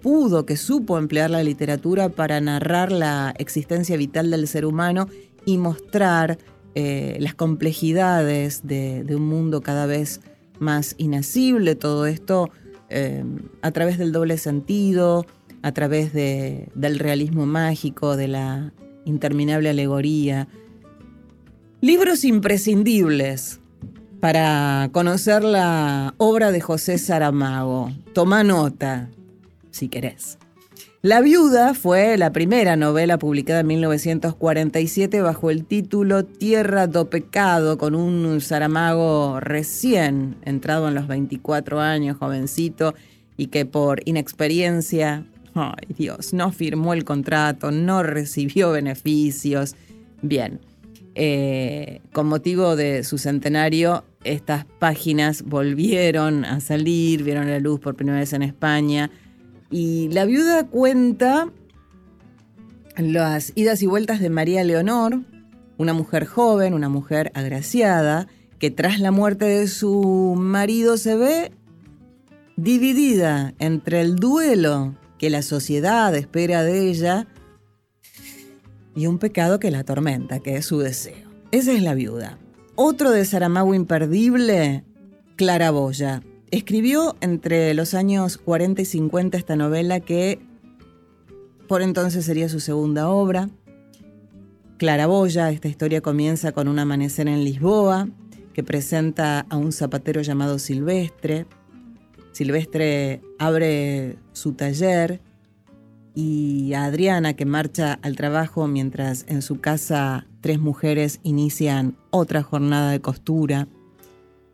pudo, 0.00 0.46
que 0.46 0.56
supo 0.56 0.96
emplear 0.96 1.28
la 1.28 1.42
literatura 1.42 2.08
para 2.08 2.40
narrar 2.40 2.90
la 2.90 3.34
existencia 3.36 3.98
vital 3.98 4.30
del 4.30 4.48
ser 4.48 4.64
humano 4.64 5.08
y 5.44 5.58
mostrar 5.58 6.38
eh, 6.74 7.18
las 7.20 7.34
complejidades 7.34 8.66
de, 8.66 9.04
de 9.04 9.14
un 9.14 9.26
mundo 9.28 9.60
cada 9.60 9.84
vez 9.84 10.22
más 10.22 10.37
inacible, 10.96 11.74
todo 11.74 12.06
esto 12.06 12.50
eh, 12.88 13.24
a 13.62 13.70
través 13.70 13.98
del 13.98 14.12
doble 14.12 14.38
sentido, 14.38 15.26
a 15.62 15.72
través 15.72 16.12
del 16.12 16.98
realismo 16.98 17.46
mágico, 17.46 18.16
de 18.16 18.28
la 18.28 18.72
interminable 19.04 19.70
alegoría. 19.70 20.48
Libros 21.80 22.24
imprescindibles 22.24 23.60
para 24.20 24.88
conocer 24.92 25.44
la 25.44 26.14
obra 26.18 26.50
de 26.50 26.60
José 26.60 26.98
Saramago. 26.98 27.90
Toma 28.12 28.42
nota, 28.42 29.10
si 29.70 29.88
querés. 29.88 30.38
La 31.00 31.20
viuda 31.20 31.74
fue 31.74 32.18
la 32.18 32.32
primera 32.32 32.74
novela 32.74 33.18
publicada 33.18 33.60
en 33.60 33.68
1947 33.68 35.22
bajo 35.22 35.48
el 35.52 35.64
título 35.64 36.24
Tierra 36.24 36.88
do 36.88 37.08
Pecado, 37.08 37.78
con 37.78 37.94
un 37.94 38.40
Saramago 38.40 39.38
recién 39.38 40.34
entrado 40.44 40.88
en 40.88 40.96
los 40.96 41.06
24 41.06 41.78
años, 41.78 42.16
jovencito, 42.16 42.96
y 43.36 43.46
que 43.46 43.64
por 43.64 44.00
inexperiencia, 44.06 45.24
ay 45.54 45.94
Dios, 45.96 46.34
no 46.34 46.50
firmó 46.50 46.94
el 46.94 47.04
contrato, 47.04 47.70
no 47.70 48.02
recibió 48.02 48.72
beneficios. 48.72 49.76
Bien, 50.20 50.58
eh, 51.14 52.00
con 52.12 52.26
motivo 52.26 52.74
de 52.74 53.04
su 53.04 53.18
centenario, 53.18 54.02
estas 54.24 54.64
páginas 54.80 55.42
volvieron 55.42 56.44
a 56.44 56.58
salir, 56.58 57.22
vieron 57.22 57.48
la 57.48 57.60
luz 57.60 57.78
por 57.78 57.94
primera 57.94 58.18
vez 58.18 58.32
en 58.32 58.42
España 58.42 59.12
y 59.70 60.08
la 60.08 60.24
viuda 60.24 60.66
cuenta 60.66 61.50
las 62.96 63.52
idas 63.54 63.82
y 63.82 63.86
vueltas 63.86 64.20
de 64.20 64.30
María 64.30 64.64
Leonor, 64.64 65.20
una 65.76 65.92
mujer 65.92 66.26
joven, 66.26 66.74
una 66.74 66.88
mujer 66.88 67.30
agraciada, 67.34 68.26
que 68.58 68.70
tras 68.70 68.98
la 68.98 69.12
muerte 69.12 69.44
de 69.44 69.68
su 69.68 70.34
marido 70.36 70.96
se 70.96 71.16
ve 71.16 71.52
dividida 72.56 73.54
entre 73.58 74.00
el 74.00 74.16
duelo 74.16 74.96
que 75.18 75.30
la 75.30 75.42
sociedad 75.42 76.14
espera 76.14 76.64
de 76.64 76.88
ella 76.88 77.28
y 78.96 79.06
un 79.06 79.18
pecado 79.18 79.60
que 79.60 79.70
la 79.70 79.80
atormenta, 79.80 80.40
que 80.40 80.56
es 80.56 80.66
su 80.66 80.80
deseo. 80.80 81.28
Esa 81.52 81.72
es 81.72 81.82
la 81.82 81.94
viuda. 81.94 82.38
Otro 82.74 83.10
de 83.10 83.24
Saramago 83.24 83.74
imperdible, 83.74 84.84
Clara 85.36 85.70
Boya. 85.70 86.22
Escribió 86.50 87.14
entre 87.20 87.74
los 87.74 87.92
años 87.92 88.38
40 88.38 88.80
y 88.80 88.84
50 88.86 89.36
esta 89.36 89.54
novela 89.54 90.00
que 90.00 90.38
por 91.68 91.82
entonces 91.82 92.24
sería 92.24 92.48
su 92.48 92.60
segunda 92.60 93.10
obra. 93.10 93.50
Claraboya, 94.78 95.50
esta 95.50 95.68
historia 95.68 96.00
comienza 96.00 96.52
con 96.52 96.68
un 96.68 96.78
amanecer 96.78 97.28
en 97.28 97.44
Lisboa, 97.44 98.08
que 98.54 98.62
presenta 98.62 99.40
a 99.40 99.56
un 99.58 99.72
zapatero 99.72 100.22
llamado 100.22 100.58
Silvestre. 100.58 101.46
Silvestre 102.32 103.20
abre 103.38 104.16
su 104.32 104.52
taller 104.52 105.20
y 106.14 106.72
a 106.72 106.84
Adriana, 106.84 107.34
que 107.34 107.44
marcha 107.44 107.98
al 108.00 108.16
trabajo 108.16 108.66
mientras 108.66 109.26
en 109.28 109.42
su 109.42 109.60
casa 109.60 110.26
tres 110.40 110.58
mujeres 110.58 111.20
inician 111.24 111.96
otra 112.10 112.42
jornada 112.42 112.90
de 112.90 113.00
costura. 113.00 113.68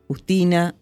Justina, 0.09 0.74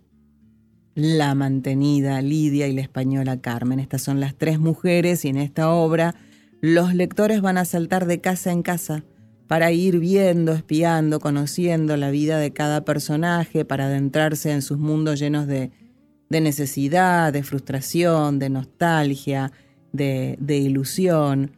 la 0.95 1.35
mantenida 1.35 2.21
Lidia 2.21 2.69
y 2.69 2.73
la 2.73 2.83
española 2.83 3.41
Carmen. 3.41 3.81
Estas 3.81 4.03
son 4.03 4.21
las 4.21 4.35
tres 4.35 4.59
mujeres 4.59 5.25
y 5.25 5.29
en 5.29 5.37
esta 5.37 5.71
obra 5.71 6.15
los 6.61 6.95
lectores 6.95 7.41
van 7.41 7.59
a 7.59 7.65
saltar 7.65 8.07
de 8.07 8.21
casa 8.21 8.53
en 8.53 8.63
casa 8.63 9.05
para 9.49 9.73
ir 9.73 9.99
viendo, 9.99 10.53
espiando, 10.53 11.21
conociendo 11.21 11.97
la 11.97 12.11
vida 12.11 12.39
de 12.39 12.53
cada 12.53 12.85
personaje, 12.85 13.65
para 13.65 13.87
adentrarse 13.87 14.51
en 14.53 14.63
sus 14.63 14.79
mundos 14.79 15.19
llenos 15.19 15.47
de, 15.47 15.71
necesidad, 16.31 17.33
de 17.33 17.43
frustración, 17.43 18.39
de 18.39 18.49
nostalgia, 18.49 19.53
de, 19.93 20.39
ilusión. 20.49 21.53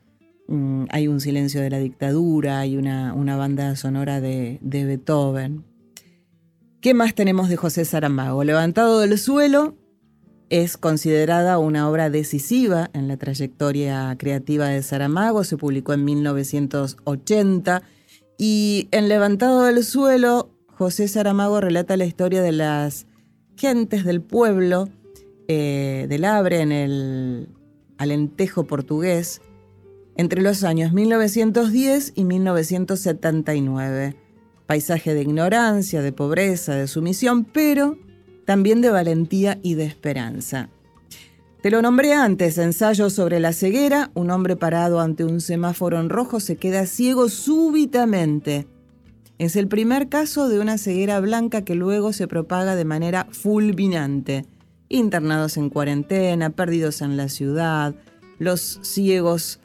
Mm, 0.48 0.86
hay 0.90 1.06
un 1.06 1.20
silencio 1.20 1.60
de 1.60 1.70
la 1.70 1.78
dictadura, 1.78 2.58
hay 2.58 2.76
una, 2.76 3.36
banda 3.36 3.76
sonora 3.76 4.20
de 4.20 4.58
Beethoven. 4.62 5.64
¿Qué 6.84 6.92
más 6.92 7.14
tenemos 7.14 7.48
de 7.48 7.56
José 7.56 7.86
Saramago? 7.86 8.44
Levantado 8.44 9.00
del 9.00 9.18
suelo 9.18 9.74
es 10.50 10.76
considerada 10.76 11.56
una 11.56 11.88
obra 11.88 12.10
decisiva 12.10 12.90
en 12.92 13.08
la 13.08 13.16
trayectoria 13.16 14.14
creativa 14.18 14.66
de 14.66 14.82
Saramago, 14.82 15.44
se 15.44 15.56
publicó 15.56 15.94
en 15.94 16.04
1980 16.04 17.82
y 18.36 18.88
en 18.90 19.08
Levantado 19.08 19.62
del 19.62 19.82
suelo 19.82 20.50
José 20.66 21.08
Saramago 21.08 21.58
relata 21.62 21.96
la 21.96 22.04
historia 22.04 22.42
de 22.42 22.52
las 22.52 23.06
gentes 23.56 24.04
del 24.04 24.20
pueblo 24.20 24.90
eh, 25.48 26.04
del 26.10 26.26
Abre 26.26 26.60
en 26.60 26.70
el 26.70 27.48
Alentejo 27.96 28.64
portugués 28.64 29.40
entre 30.18 30.42
los 30.42 30.64
años 30.64 30.92
1910 30.92 32.12
y 32.14 32.24
1979 32.24 34.16
paisaje 34.74 35.14
de 35.14 35.22
ignorancia, 35.22 36.02
de 36.02 36.10
pobreza, 36.10 36.74
de 36.74 36.88
sumisión, 36.88 37.44
pero 37.44 37.96
también 38.44 38.80
de 38.80 38.90
valentía 38.90 39.60
y 39.62 39.74
de 39.74 39.84
esperanza. 39.84 40.68
Te 41.62 41.70
lo 41.70 41.80
nombré 41.80 42.12
antes, 42.12 42.58
ensayo 42.58 43.08
sobre 43.08 43.38
la 43.38 43.52
ceguera, 43.52 44.10
un 44.14 44.32
hombre 44.32 44.56
parado 44.56 44.98
ante 44.98 45.22
un 45.22 45.40
semáforo 45.40 46.00
en 46.00 46.08
rojo 46.08 46.40
se 46.40 46.56
queda 46.56 46.86
ciego 46.86 47.28
súbitamente. 47.28 48.66
Es 49.38 49.54
el 49.54 49.68
primer 49.68 50.08
caso 50.08 50.48
de 50.48 50.58
una 50.58 50.76
ceguera 50.76 51.20
blanca 51.20 51.62
que 51.62 51.76
luego 51.76 52.12
se 52.12 52.26
propaga 52.26 52.74
de 52.74 52.84
manera 52.84 53.28
fulminante. 53.30 54.44
Internados 54.88 55.56
en 55.56 55.70
cuarentena, 55.70 56.50
perdidos 56.50 57.00
en 57.00 57.16
la 57.16 57.28
ciudad, 57.28 57.94
los 58.40 58.80
ciegos 58.82 59.60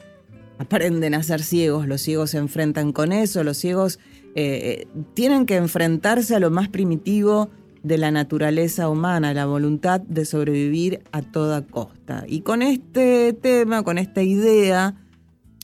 aprenden 0.58 1.14
a 1.14 1.22
ser 1.24 1.42
ciegos, 1.42 1.88
los 1.88 2.00
ciegos 2.00 2.30
se 2.30 2.38
enfrentan 2.38 2.92
con 2.92 3.10
eso, 3.10 3.42
los 3.42 3.56
ciegos 3.56 3.98
eh, 4.34 4.86
tienen 5.14 5.46
que 5.46 5.56
enfrentarse 5.56 6.34
a 6.34 6.40
lo 6.40 6.50
más 6.50 6.68
primitivo 6.68 7.50
de 7.82 7.98
la 7.98 8.10
naturaleza 8.10 8.88
humana, 8.88 9.32
la 9.34 9.46
voluntad 9.46 10.00
de 10.00 10.24
sobrevivir 10.24 11.02
a 11.12 11.22
toda 11.22 11.66
costa. 11.66 12.24
Y 12.26 12.42
con 12.42 12.62
este 12.62 13.32
tema, 13.32 13.82
con 13.82 13.98
esta 13.98 14.22
idea, 14.22 14.94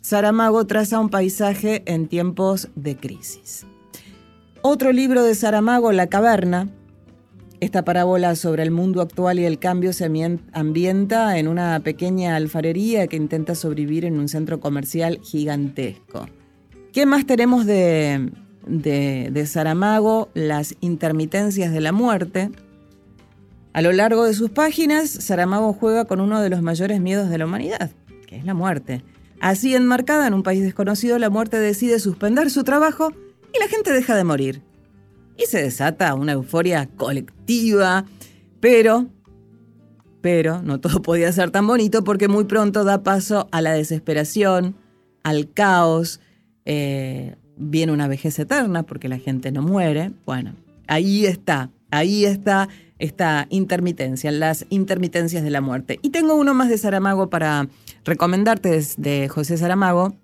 Saramago 0.00 0.66
traza 0.66 1.00
un 1.00 1.10
paisaje 1.10 1.82
en 1.86 2.08
tiempos 2.08 2.68
de 2.74 2.96
crisis. 2.96 3.66
Otro 4.62 4.92
libro 4.92 5.22
de 5.22 5.34
Saramago, 5.34 5.92
La 5.92 6.06
caverna, 6.06 6.68
esta 7.60 7.84
parábola 7.84 8.34
sobre 8.36 8.62
el 8.62 8.70
mundo 8.70 9.00
actual 9.00 9.38
y 9.38 9.44
el 9.44 9.58
cambio 9.58 9.92
se 9.92 10.10
ambienta 10.52 11.38
en 11.38 11.48
una 11.48 11.80
pequeña 11.80 12.36
alfarería 12.36 13.06
que 13.06 13.16
intenta 13.16 13.54
sobrevivir 13.54 14.04
en 14.04 14.18
un 14.18 14.28
centro 14.28 14.60
comercial 14.60 15.20
gigantesco. 15.22 16.26
¿Qué 16.92 17.06
más 17.06 17.26
tenemos 17.26 17.66
de, 17.66 18.30
de, 18.66 19.46
Saramago, 19.46 20.28
Las 20.34 20.76
intermitencias 20.80 21.72
de 21.72 21.80
la 21.80 21.92
muerte. 21.92 22.50
A 23.72 23.82
lo 23.82 23.92
largo 23.92 24.24
de 24.24 24.34
sus 24.34 24.50
páginas, 24.50 25.10
Saramago 25.10 25.72
juega 25.72 26.06
con 26.06 26.20
uno 26.20 26.40
de 26.40 26.50
los 26.50 26.62
mayores 26.62 27.00
miedos 27.00 27.28
de 27.28 27.38
la 27.38 27.46
humanidad, 27.46 27.90
que 28.26 28.36
es 28.36 28.44
la 28.44 28.54
muerte. 28.54 29.02
Así 29.40 29.74
enmarcada 29.74 30.26
en 30.26 30.34
un 30.34 30.42
país 30.42 30.62
desconocido, 30.62 31.18
la 31.18 31.30
muerte 31.30 31.58
decide 31.58 31.98
suspender 32.00 32.50
su 32.50 32.64
trabajo 32.64 33.12
y 33.54 33.58
la 33.58 33.68
gente 33.68 33.92
deja 33.92 34.16
de 34.16 34.24
morir. 34.24 34.62
Y 35.36 35.44
se 35.46 35.62
desata 35.62 36.14
una 36.14 36.32
euforia 36.32 36.88
colectiva, 36.96 38.06
pero, 38.60 39.06
pero 40.22 40.62
no 40.62 40.80
todo 40.80 41.02
podía 41.02 41.30
ser 41.32 41.50
tan 41.50 41.66
bonito 41.66 42.02
porque 42.02 42.28
muy 42.28 42.44
pronto 42.44 42.84
da 42.84 43.02
paso 43.02 43.48
a 43.52 43.60
la 43.60 43.74
desesperación, 43.74 44.74
al 45.22 45.52
caos, 45.52 46.20
eh, 46.64 47.36
viene 47.56 47.92
una 47.92 48.08
vejez 48.08 48.38
eterna 48.38 48.82
porque 48.84 49.08
la 49.08 49.18
gente 49.18 49.50
no 49.52 49.62
muere. 49.62 50.12
Bueno, 50.24 50.54
ahí 50.86 51.26
está, 51.26 51.70
ahí 51.90 52.24
está 52.24 52.68
esta 52.98 53.46
intermitencia, 53.50 54.30
las 54.30 54.66
intermitencias 54.70 55.42
de 55.42 55.50
la 55.50 55.60
muerte. 55.60 55.98
Y 56.02 56.10
tengo 56.10 56.34
uno 56.34 56.54
más 56.54 56.68
de 56.68 56.78
Saramago 56.78 57.28
para 57.28 57.68
recomendarte 58.04 58.80
de 58.96 59.28
José 59.28 59.56
Saramago. 59.56 60.14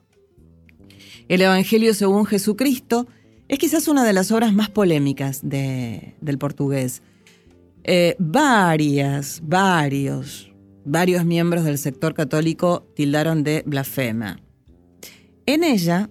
El 1.29 1.43
Evangelio 1.43 1.95
según 1.95 2.27
Jesucristo 2.27 3.07
es 3.49 3.59
quizás 3.59 3.89
una 3.89 4.05
de 4.05 4.13
las 4.13 4.33
obras 4.33 4.55
más 4.55 4.71
polémicas 4.71 5.41
del 5.43 6.39
portugués. 6.39 7.03
Eh, 7.85 8.17
varias, 8.19 9.43
varios, 9.45 10.51
varios 10.85 11.25
miembros 11.25 11.65
del 11.65 11.79
sector 11.79 12.15
católico 12.15 12.87
tildaron 12.95 13.43
de 13.43 13.63
blasfema. 13.67 14.41
En 15.47 15.65
ella 15.65 16.09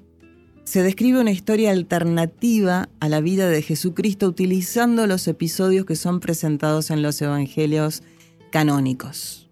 se 0.64 0.84
describe 0.84 1.20
una 1.20 1.32
historia 1.32 1.72
alternativa 1.72 2.90
a 3.00 3.10
la 3.10 3.22
vida 3.22 3.50
de 3.50 3.62
Jesucristo 3.62 4.28
utilizando 4.28 5.08
los 5.08 5.28
episodios 5.28 5.86
que 5.86 5.96
son 5.96 6.20
presentados 6.20 6.92
en 6.92 7.02
los 7.02 7.22
evangelios 7.22 8.04
canónicos. 8.52 9.50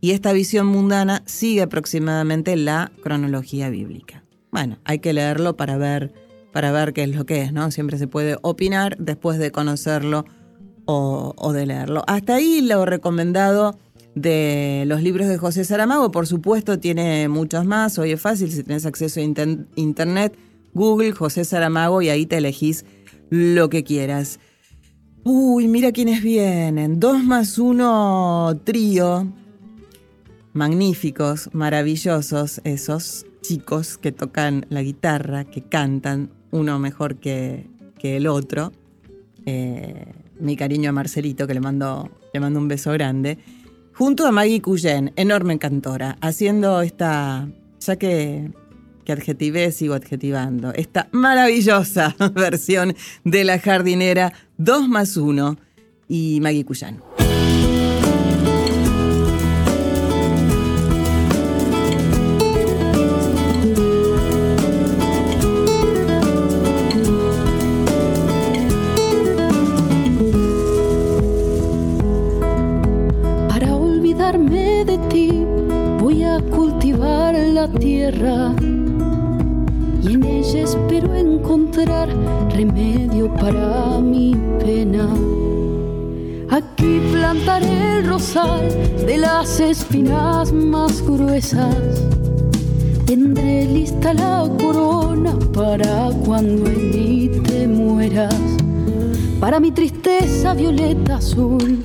Y 0.00 0.12
esta 0.12 0.32
visión 0.32 0.66
mundana 0.66 1.22
sigue 1.26 1.62
aproximadamente 1.62 2.56
la 2.56 2.92
cronología 3.02 3.70
bíblica. 3.70 4.24
Bueno, 4.50 4.78
hay 4.84 5.00
que 5.00 5.12
leerlo 5.12 5.56
para 5.56 5.76
ver, 5.76 6.12
para 6.52 6.72
ver 6.72 6.92
qué 6.92 7.02
es 7.02 7.14
lo 7.14 7.26
que 7.26 7.42
es, 7.42 7.52
¿no? 7.52 7.70
Siempre 7.70 7.98
se 7.98 8.06
puede 8.06 8.36
opinar 8.42 8.96
después 8.98 9.38
de 9.38 9.50
conocerlo 9.50 10.24
o, 10.84 11.34
o 11.36 11.52
de 11.52 11.66
leerlo. 11.66 12.04
Hasta 12.06 12.36
ahí 12.36 12.60
lo 12.60 12.84
recomendado 12.86 13.78
de 14.16 14.84
los 14.86 15.02
libros 15.02 15.28
de 15.28 15.36
José 15.36 15.64
Saramago. 15.64 16.10
Por 16.10 16.26
supuesto, 16.26 16.80
tiene 16.80 17.28
muchos 17.28 17.64
más. 17.64 17.98
Hoy 17.98 18.12
es 18.12 18.20
fácil, 18.20 18.50
si 18.50 18.64
tienes 18.64 18.86
acceso 18.86 19.20
a 19.20 19.22
internet, 19.22 20.36
Google, 20.74 21.12
José 21.12 21.44
Saramago 21.44 22.02
y 22.02 22.08
ahí 22.08 22.26
te 22.26 22.38
elegís 22.38 22.84
lo 23.30 23.68
que 23.68 23.84
quieras. 23.84 24.40
Uy, 25.22 25.68
mira 25.68 25.92
quiénes 25.92 26.22
vienen. 26.22 26.98
Dos 26.98 27.22
más 27.22 27.58
uno 27.58 28.58
trío. 28.64 29.28
Magníficos, 30.54 31.50
maravillosos 31.52 32.62
esos 32.64 33.26
chicos 33.42 33.98
que 33.98 34.12
tocan 34.12 34.64
la 34.70 34.82
guitarra, 34.82 35.44
que 35.44 35.60
cantan, 35.60 36.30
uno 36.50 36.78
mejor 36.78 37.16
que, 37.16 37.66
que 37.98 38.16
el 38.16 38.26
otro. 38.26 38.72
Eh, 39.44 40.06
mi 40.40 40.56
cariño 40.56 40.88
a 40.88 40.92
Marcelito, 40.92 41.46
que 41.46 41.52
le 41.52 41.60
mando, 41.60 42.10
le 42.32 42.40
mando 42.40 42.58
un 42.58 42.68
beso 42.68 42.92
grande 42.92 43.38
junto 43.96 44.26
a 44.26 44.32
Maggie 44.32 44.60
Cuyen, 44.60 45.12
enorme 45.16 45.58
cantora, 45.58 46.18
haciendo 46.20 46.82
esta, 46.82 47.48
ya 47.80 47.96
que, 47.96 48.50
que 49.04 49.12
adjetivé, 49.12 49.72
sigo 49.72 49.94
adjetivando, 49.94 50.72
esta 50.74 51.08
maravillosa 51.12 52.14
versión 52.34 52.94
de 53.24 53.44
La 53.44 53.58
Jardinera 53.58 54.32
2 54.58 54.88
más 54.88 55.16
1 55.16 55.56
y 56.08 56.40
Maggie 56.42 56.64
Cuyen. 56.64 57.25
Tierra 77.68 78.52
y 80.02 80.14
en 80.14 80.24
ella 80.24 80.62
espero 80.62 81.14
encontrar 81.14 82.08
remedio 82.50 83.32
para 83.34 84.00
mi 84.00 84.36
pena. 84.60 85.08
Aquí 86.50 87.00
plantaré 87.12 87.98
el 87.98 88.06
rosal 88.06 88.68
de 89.06 89.18
las 89.18 89.60
espinas 89.60 90.52
más 90.52 91.02
gruesas. 91.02 92.02
Tendré 93.04 93.66
lista 93.66 94.14
la 94.14 94.48
corona 94.60 95.36
para 95.52 96.10
cuando 96.24 96.66
en 96.66 96.90
mí 96.90 97.30
te 97.48 97.66
mueras. 97.66 98.34
Para 99.40 99.60
mi 99.60 99.70
tristeza 99.70 100.54
violeta 100.54 101.16
azul, 101.16 101.82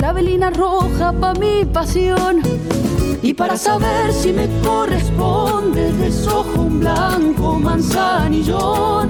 la 0.00 0.12
velina 0.12 0.50
roja 0.50 1.12
para 1.12 1.38
mi 1.38 1.64
pasión. 1.64 2.40
Y 3.26 3.34
para 3.34 3.56
saber 3.56 4.12
si 4.12 4.32
me 4.32 4.46
corresponde, 4.62 5.92
desojo 5.94 6.62
un 6.62 6.78
blanco 6.78 7.58
manzanillón. 7.58 9.08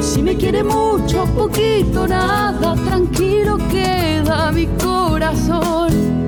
Si 0.00 0.22
me 0.22 0.36
quiere 0.36 0.62
mucho, 0.62 1.24
poquito, 1.36 2.06
nada, 2.06 2.76
tranquilo 2.76 3.58
queda 3.68 4.52
mi 4.52 4.68
corazón. 4.80 6.27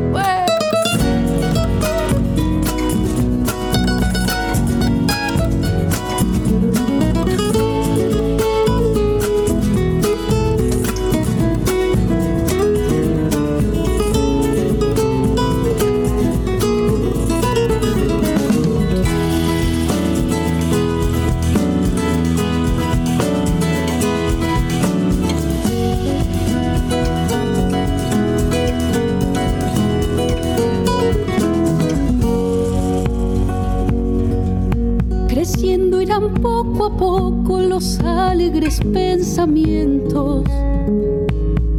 Poco 36.81 36.87
a 36.87 36.97
poco 36.97 37.61
los 37.61 38.01
alegres 38.01 38.81
pensamientos. 38.81 40.45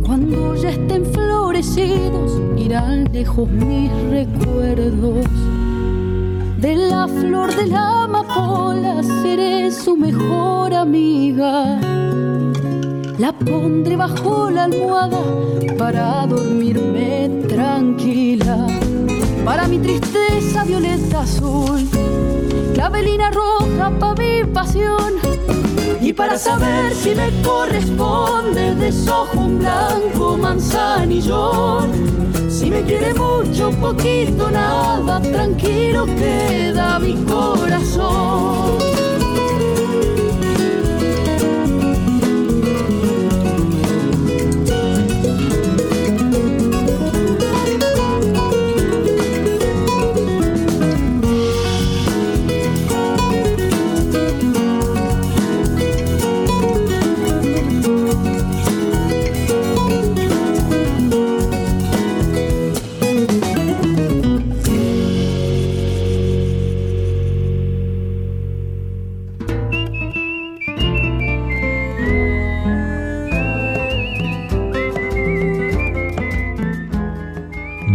Cuando 0.06 0.54
ya 0.56 0.70
estén 0.70 1.06
florecidos, 1.06 2.40
irán 2.56 3.12
lejos 3.12 3.50
mis 3.50 3.92
recuerdos. 4.12 5.26
De 6.60 6.76
la 6.76 7.08
flor 7.08 7.56
de 7.56 7.66
la 7.66 8.04
amapola 8.04 9.02
seré 9.02 9.72
su 9.72 9.98
mejor 9.98 10.72
amiga. 10.72 11.80
La 13.18 13.34
pondré 13.34 13.96
bajo 13.96 14.52
la 14.52 14.66
almohada 14.66 15.24
para 15.80 16.28
dormirme 16.28 17.28
tranquila. 17.50 18.68
Para 19.44 19.68
mi 19.68 19.80
tristeza 19.80 20.64
violeta 20.64 21.22
azul 21.22 22.01
la 22.82 22.90
velina 22.90 23.30
roja 23.30 23.92
para 24.00 24.16
mi 24.16 24.44
pasión. 24.44 25.14
Y 26.02 26.14
para 26.14 26.36
saber 26.40 26.96
si 26.96 27.14
me 27.14 27.30
corresponde, 27.44 28.74
desojo 28.74 29.40
un 29.40 29.60
blanco 29.60 30.36
manzanillón. 30.36 31.92
Si 32.50 32.72
me 32.72 32.82
quiere 32.82 33.14
mucho, 33.14 33.70
poquito, 33.80 34.50
nada, 34.50 35.22
tranquilo 35.22 36.08
queda 36.08 36.98
mi 36.98 37.14
corazón. 37.24 39.01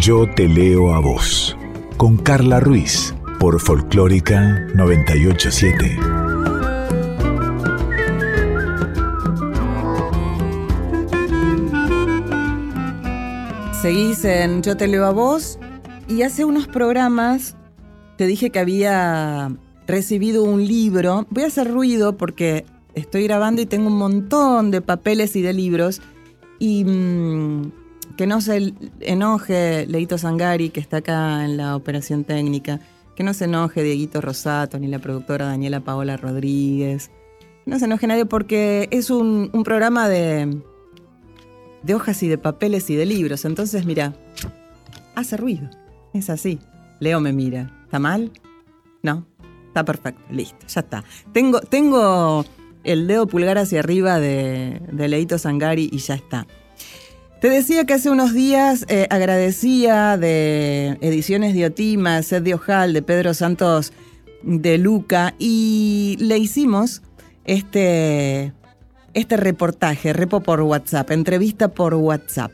Yo 0.07 0.25
te 0.37 0.47
leo 0.47 0.95
a 0.95 1.01
vos, 1.01 1.57
con 1.97 2.17
Carla 2.17 2.61
Ruiz, 2.61 3.13
por 3.41 3.59
Folclórica 3.59 4.69
987. 4.77 5.99
Seguís 13.83 14.25
en 14.25 14.63
Yo 14.63 14.77
te 14.77 14.87
leo 14.87 15.07
a 15.07 15.11
vos 15.11 15.59
y 16.07 16.23
hace 16.23 16.45
unos 16.45 16.69
programas 16.69 17.57
te 18.17 18.29
dije 18.29 18.51
que 18.51 18.61
había 18.61 19.51
recibido 19.89 20.45
un 20.45 20.65
libro. 20.65 21.27
Voy 21.31 21.43
a 21.43 21.49
hacer 21.49 21.69
ruido 21.69 22.17
porque 22.17 22.65
estoy 22.95 23.25
grabando 23.25 23.61
y 23.61 23.67
tengo 23.67 23.89
un 23.89 23.99
montón 23.99 24.71
de 24.71 24.83
papeles 24.83 25.35
y 25.35 25.43
de 25.43 25.53
libros 25.53 26.01
y... 26.61 26.85
Mm, 26.85 27.73
que 28.17 28.27
no 28.27 28.41
se 28.41 28.75
enoje 29.01 29.87
Leito 29.87 30.19
Sangari, 30.19 30.71
que 30.71 30.81
está 30.81 30.99
acá 30.99 31.45
en 31.45 31.57
la 31.57 31.77
operación 31.77 32.25
técnica, 32.25 32.81
que 33.15 33.23
no 33.23 33.35
se 33.35 33.45
enoje 33.45 33.83
Dieguito 33.83 34.21
Rosato 34.21 34.79
ni 34.79 34.89
la 34.89 34.99
productora 34.99 35.47
Daniela 35.47 35.81
Paola 35.81 36.17
Rodríguez, 36.17 37.11
que 37.65 37.71
no 37.71 37.79
se 37.79 37.85
enoje 37.85 38.07
nadie 38.07 38.27
porque 38.27 38.89
es 38.91 39.11
un, 39.11 39.51
programa 39.65 40.09
de, 40.09 40.61
de 41.83 41.95
hojas 41.95 42.23
y 42.23 42.29
de 42.29 42.39
papeles 42.39 42.89
y 42.91 42.97
de 42.97 43.07
libros. 43.07 43.45
Entonces, 43.45 43.85
mira, 43.85 44.15
hace 45.15 45.37
ruido. 45.37 45.69
Es 46.15 46.31
así. 46.31 46.59
Leo 47.01 47.21
me 47.21 47.33
mira. 47.33 47.71
¿Está 47.85 47.99
mal? 47.99 48.33
No. 49.03 49.27
Está 49.69 49.85
perfecto. 49.85 50.23
Listo. 50.31 50.67
Ya 50.69 50.81
está. 50.81 51.05
Tengo, 51.33 51.61
tengo 51.61 52.45
el 52.85 53.07
dedo 53.07 53.27
pulgar 53.27 53.59
hacia 53.59 53.81
arriba 53.81 54.19
de, 54.21 54.81
de 54.91 55.09
Leito 55.09 55.39
Sangari 55.39 55.91
y 55.93 55.99
ya 55.99 56.15
está. 56.15 56.47
Te 57.41 57.51
decía 57.51 57.85
que 57.85 57.93
hace 57.93 58.09
unos 58.09 58.33
días 58.33 58.87
eh, 58.89 59.07
agradecía 59.11 60.17
de 60.17 60.97
Ediciones 61.03 61.55
de 61.55 61.67
Otima, 61.67 62.23
Sed 62.23 62.43
de 62.43 62.55
Ojal, 62.55 62.95
de 62.95 63.03
Pedro 63.03 63.35
Santos 63.35 63.93
de 64.43 64.79
Luca, 64.79 65.35
y 65.39 66.17
le 66.19 66.39
hicimos 66.39 67.03
este, 67.45 68.55
este 69.13 69.37
reportaje, 69.37 70.15
repo 70.15 70.41
por 70.41 70.63
WhatsApp, 70.63 71.11
entrevista 71.11 71.69
por 71.69 71.93
WhatsApp. 71.95 72.53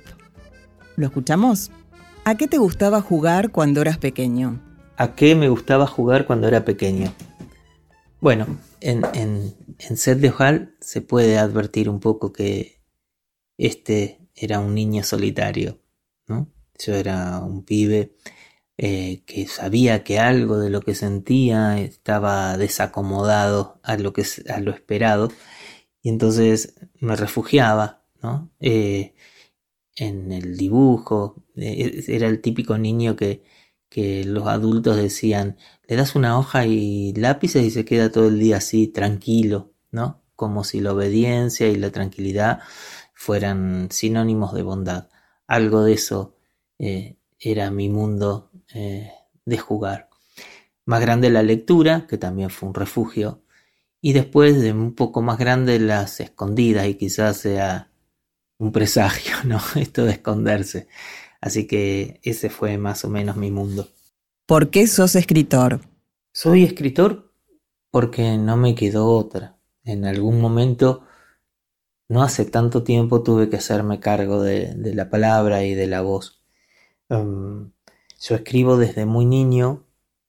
¿Lo 0.97 1.07
escuchamos? 1.07 1.71
¿A 2.25 2.35
qué 2.37 2.49
te 2.49 2.59
gustaba 2.59 3.01
jugar 3.01 3.51
cuando 3.51 3.83
eras 3.83 3.99
pequeño? 3.99 4.61
¿A 4.97 5.15
qué 5.15 5.37
me 5.37 5.49
gustaba 5.49 5.87
jugar 5.87 6.27
cuando 6.27 6.49
era 6.49 6.65
pequeño? 6.65 7.13
Bueno, 8.21 8.47
en, 8.81 9.03
en, 9.15 9.55
en 9.79 9.97
Sed 9.97 10.17
de 10.17 10.31
Ojal 10.31 10.75
se 10.81 11.03
puede 11.03 11.39
advertir 11.39 11.89
un 11.89 12.01
poco 12.01 12.33
que 12.33 12.83
este 13.59 14.22
era 14.45 14.61
un 14.61 14.75
niño 14.75 15.03
solitario, 15.05 15.81
¿no? 16.27 16.49
Yo 16.79 16.95
era 16.95 17.39
un 17.41 17.65
pibe 17.65 18.17
eh, 18.79 19.23
que 19.27 19.47
sabía 19.47 20.03
que 20.03 20.19
algo 20.19 20.59
de 20.59 20.71
lo 20.71 20.81
que 20.81 20.95
sentía 20.95 21.79
estaba 21.81 22.57
desacomodado 22.57 23.79
a 23.83 23.97
lo, 23.97 24.13
que, 24.13 24.25
a 24.49 24.61
lo 24.61 24.73
esperado 24.73 25.31
y 26.03 26.09
entonces 26.09 26.75
me 26.99 27.15
refugiaba, 27.17 28.03
¿no? 28.23 28.51
Eh, 28.61 29.15
en 29.97 30.33
el 30.33 30.57
dibujo, 30.57 31.45
eh, 31.57 32.03
era 32.09 32.27
el 32.29 32.41
típico 32.41 32.79
niño 32.79 33.15
que, 33.17 33.45
que 33.89 34.25
los 34.25 34.47
adultos 34.49 34.97
decían, 34.97 35.59
le 35.87 35.97
das 35.97 36.17
una 36.17 36.39
hoja 36.39 36.67
y 36.67 37.13
lápices 37.15 37.65
y 37.65 37.71
se 37.71 37.85
queda 37.85 38.11
todo 38.11 38.29
el 38.29 38.39
día 38.41 38.57
así, 38.57 38.89
tranquilo, 38.89 39.75
¿no? 39.91 40.23
Como 40.35 40.65
si 40.65 40.81
la 40.81 40.93
obediencia 40.95 41.69
y 41.69 41.77
la 41.77 41.91
tranquilidad 41.91 42.61
fueran 43.23 43.87
sinónimos 43.93 44.53
de 44.53 44.65
bondad. 44.65 45.09
Algo 45.47 45.85
de 45.85 45.93
eso 45.93 46.35
eh, 46.81 47.15
era 47.39 47.71
mi 47.71 47.89
mundo 47.89 48.51
eh, 48.75 49.13
de 49.45 49.59
jugar. 49.59 50.11
Más 50.87 51.01
grande 51.01 51.31
la 51.31 51.45
lectura, 51.45 52.09
que 52.09 52.19
también 52.19 52.51
fue 52.51 52.69
un 52.69 52.75
refugio, 52.75 53.45
y 54.01 54.13
después 54.13 54.61
de 54.61 54.73
un 54.73 54.97
poco 54.97 55.23
más 55.23 55.39
grande 55.39 55.79
las 55.79 56.19
escondidas, 56.19 56.89
y 56.89 56.97
quizás 56.97 57.37
sea 57.37 57.93
un 58.59 58.73
presagio, 58.73 59.37
¿no? 59.45 59.61
Esto 59.77 60.05
de 60.05 60.13
esconderse. 60.13 60.89
Así 61.41 61.69
que 61.69 62.19
ese 62.25 62.51
fue 62.51 62.77
más 62.77 63.05
o 63.05 63.09
menos 63.09 63.37
mi 63.37 63.53
mundo. 63.53 63.87
¿Por 64.47 64.71
qué 64.71 64.89
sos 64.89 65.15
escritor? 65.15 65.81
Soy 66.33 66.65
escritor 66.65 67.33
porque 67.93 68.37
no 68.37 68.57
me 68.57 68.75
quedó 68.75 69.07
otra. 69.07 69.61
En 69.85 70.07
algún 70.07 70.41
momento, 70.41 71.05
no 72.09 72.23
hace 72.23 72.45
tanto 72.45 72.85
tiempo, 72.85 73.23
tuve 73.23 73.49
que 73.49 73.57
hacerme 73.57 74.01
cargo 74.01 74.43
de, 74.43 74.75
la 74.95 75.11
palabra 75.11 75.65
y 75.65 75.75
de 75.75 75.87
la 75.87 76.03
voz. 76.03 76.43
Um, 77.09 77.73
yo 78.21 78.37
escribo 78.37 78.77
desde 78.77 79.07
muy 79.07 79.25
niño, 79.27 79.85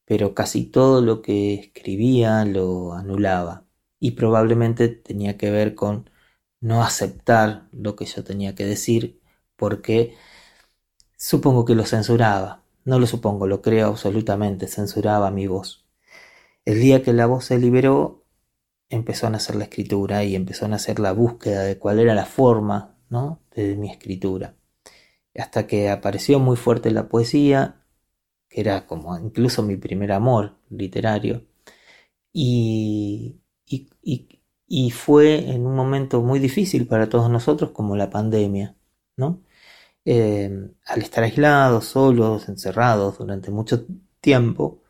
pero 0.06 0.34
casi 0.36 0.66
todo 0.66 1.02
lo 1.02 1.22
que 1.22 1.56
escribía 1.56 2.46
lo 2.46 2.94
anulaba. 2.94 3.66
Y 4.00 4.12
probablemente 4.12 4.90
tenía 4.90 5.38
que 5.38 5.52
ver 5.52 5.76
con 5.76 6.10
no 6.60 6.84
aceptar 6.84 7.68
lo 7.72 7.96
que 7.96 8.06
yo 8.06 8.24
tenía 8.24 8.56
que 8.56 8.66
decir, 8.66 9.22
porque 9.58 10.16
supongo 11.18 11.66
que 11.66 11.76
lo 11.76 11.86
censuraba. 11.86 12.64
No 12.86 13.00
lo 13.00 13.08
supongo, 13.08 13.48
lo 13.48 13.62
creo 13.62 13.90
absolutamente, 13.90 14.68
censuraba 14.68 15.32
mi 15.32 15.48
voz. 15.48 15.86
El 16.66 16.80
día 16.80 17.04
que 17.04 17.14
la 17.14 17.26
voz 17.26 17.46
se 17.46 17.60
liberó, 17.60 18.23
empezó 18.94 19.28
a 19.28 19.30
nacer 19.30 19.56
la 19.56 19.66
escritura 19.66 20.24
y 20.24 20.36
empezó 20.36 20.66
a 20.66 20.70
nacer 20.70 21.00
la 21.00 21.14
búsqueda 21.14 21.64
de 21.64 21.78
cuál 21.80 22.00
era 22.00 22.14
la 22.16 22.26
forma 22.26 22.98
¿no? 23.10 23.42
de 23.56 23.76
mi 23.76 23.90
escritura. 23.90 24.56
Hasta 25.36 25.68
que 25.68 25.90
apareció 25.90 26.40
muy 26.40 26.58
fuerte 26.58 26.92
la 26.92 27.10
poesía, 27.10 27.86
que 28.50 28.62
era 28.62 28.88
como 28.88 29.18
incluso 29.20 29.64
mi 29.64 29.78
primer 29.78 30.12
amor 30.12 30.58
literario. 30.70 31.46
Y, 32.34 33.40
y, 33.66 34.92
fue 34.92 35.52
en 35.52 35.66
un 35.68 35.76
momento 35.76 36.22
muy 36.22 36.40
difícil 36.40 36.88
para 36.88 37.10
todos 37.10 37.30
nosotros 37.30 37.72
como 37.72 37.96
la 37.96 38.10
pandemia, 38.10 38.76
¿no? 39.18 39.44
Eh, 40.06 40.72
al 40.86 41.02
estar 41.02 41.24
aislados, 41.24 41.86
solos, 41.86 42.50
encerrados 42.50 43.20
durante 43.20 43.52
mucho 43.52 43.86
tiempo, 44.22 44.84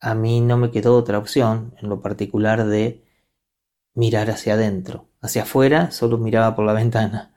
a 0.00 0.14
mí 0.14 0.40
no 0.40 0.56
me 0.58 0.70
quedó 0.70 0.96
otra 0.96 1.18
opción 1.18 1.74
en 1.80 1.88
lo 1.88 2.00
particular 2.02 2.66
de 2.66 3.07
mirar 3.98 4.30
hacia 4.30 4.54
adentro. 4.54 5.08
Hacia 5.20 5.42
afuera 5.42 5.90
solo 5.90 6.18
miraba 6.18 6.54
por 6.54 6.64
la 6.64 6.72
ventana. 6.72 7.34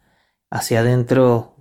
Hacia 0.52 0.82
adentro 0.82 1.56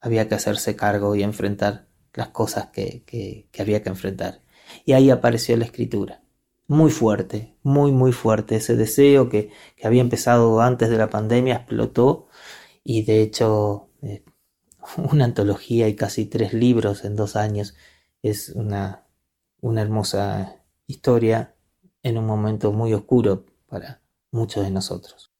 había 0.00 0.28
que 0.28 0.34
hacerse 0.34 0.74
cargo 0.74 1.14
y 1.14 1.22
enfrentar 1.22 1.86
las 2.12 2.28
cosas 2.28 2.66
que, 2.66 3.04
que, 3.06 3.48
había 3.60 3.82
que 3.82 3.90
enfrentar. 3.90 4.42
Y 4.84 4.94
ahí 4.94 5.10
apareció 5.10 5.56
la 5.56 5.66
escritura. 5.66 6.22
Muy 6.66 6.90
fuerte, 6.90 7.56
muy, 7.62 7.92
muy 7.92 8.10
fuerte. 8.12 8.56
Ese 8.56 8.74
deseo 8.74 9.28
que, 9.28 9.52
que 9.76 9.86
había 9.86 10.00
empezado 10.00 10.60
antes 10.60 10.90
de 10.90 10.98
la 10.98 11.08
pandemia 11.08 11.54
explotó 11.54 12.26
y 12.82 13.04
de 13.04 13.22
hecho 13.22 13.90
eh, 14.02 14.24
una 14.96 15.26
antología 15.26 15.86
y 15.88 15.94
casi 15.94 16.26
tres 16.26 16.52
libros 16.52 17.04
en 17.04 17.14
dos 17.16 17.36
años 17.36 17.76
es 18.22 18.48
una 18.50 19.06
una 19.60 19.82
hermosa 19.82 20.62
historia 20.86 21.54
en 22.02 22.18
un 22.18 22.26
momento 22.26 22.72
muy 22.72 22.92
oscuro 22.94 23.46
para 23.66 24.00
muchos 24.36 24.64
de 24.64 24.70
nosotros. 24.70 25.32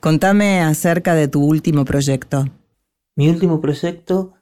Contame 0.00 0.60
acerca 0.60 1.14
de 1.14 1.28
tu 1.28 1.42
último 1.44 1.84
proyecto. 1.84 2.46
Mi 3.16 3.28
último 3.28 3.60
proyecto 3.60 4.34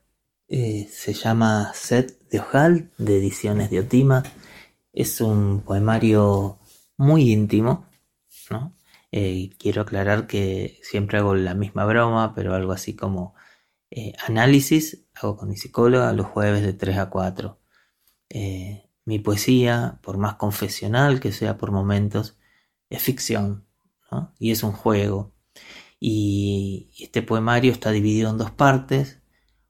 eh, 0.48 0.88
se 0.90 1.14
llama 1.14 1.72
Set 1.74 2.28
de 2.28 2.40
Ojal, 2.40 2.90
de 2.98 3.18
Ediciones 3.18 3.70
de 3.70 3.80
Otima. 3.80 4.22
Es 4.92 5.20
un 5.20 5.62
poemario 5.62 6.58
muy 6.96 7.32
íntimo, 7.32 7.86
¿no? 8.50 8.76
Eh, 9.10 9.50
quiero 9.58 9.82
aclarar 9.82 10.26
que 10.26 10.78
siempre 10.82 11.18
hago 11.18 11.34
la 11.34 11.54
misma 11.54 11.84
broma, 11.84 12.34
pero 12.34 12.54
algo 12.54 12.72
así 12.72 12.94
como 12.94 13.34
eh, 13.90 14.12
análisis, 14.26 15.06
hago 15.14 15.36
con 15.36 15.48
mi 15.48 15.56
psicóloga 15.56 16.12
los 16.12 16.26
jueves 16.26 16.62
de 16.62 16.72
3 16.72 16.98
a 16.98 17.10
4. 17.10 17.60
Mi 19.06 19.18
poesía, 19.18 19.98
por 20.02 20.16
más 20.18 20.34
confesional 20.36 21.20
que 21.20 21.32
sea 21.32 21.58
por 21.58 21.70
momentos, 21.72 22.38
es 22.88 23.02
ficción 23.02 23.63
y 24.38 24.50
es 24.50 24.62
un 24.62 24.72
juego. 24.72 25.32
Y 26.00 26.90
este 27.00 27.22
poemario 27.22 27.72
está 27.72 27.90
dividido 27.90 28.30
en 28.30 28.38
dos 28.38 28.50
partes. 28.50 29.22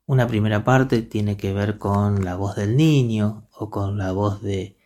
Una 0.05 0.27
primera 0.27 0.63
parte 0.63 1.01
tiene 1.01 1.37
que 1.37 1.53
ver 1.53 1.77
con 1.77 2.25
la 2.25 2.35
voz 2.35 2.55
del 2.55 2.77
niño 2.77 3.47
o 3.53 3.69
con 3.69 3.97
la 3.97 4.11
voz 4.11 4.41
de, 4.41 4.77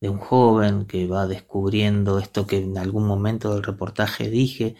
de 0.00 0.08
un 0.08 0.18
joven 0.18 0.86
que 0.86 1.06
va 1.06 1.26
descubriendo 1.26 2.18
esto 2.18 2.46
que 2.46 2.58
en 2.58 2.78
algún 2.78 3.06
momento 3.06 3.54
del 3.54 3.62
reportaje 3.62 4.30
dije 4.30 4.76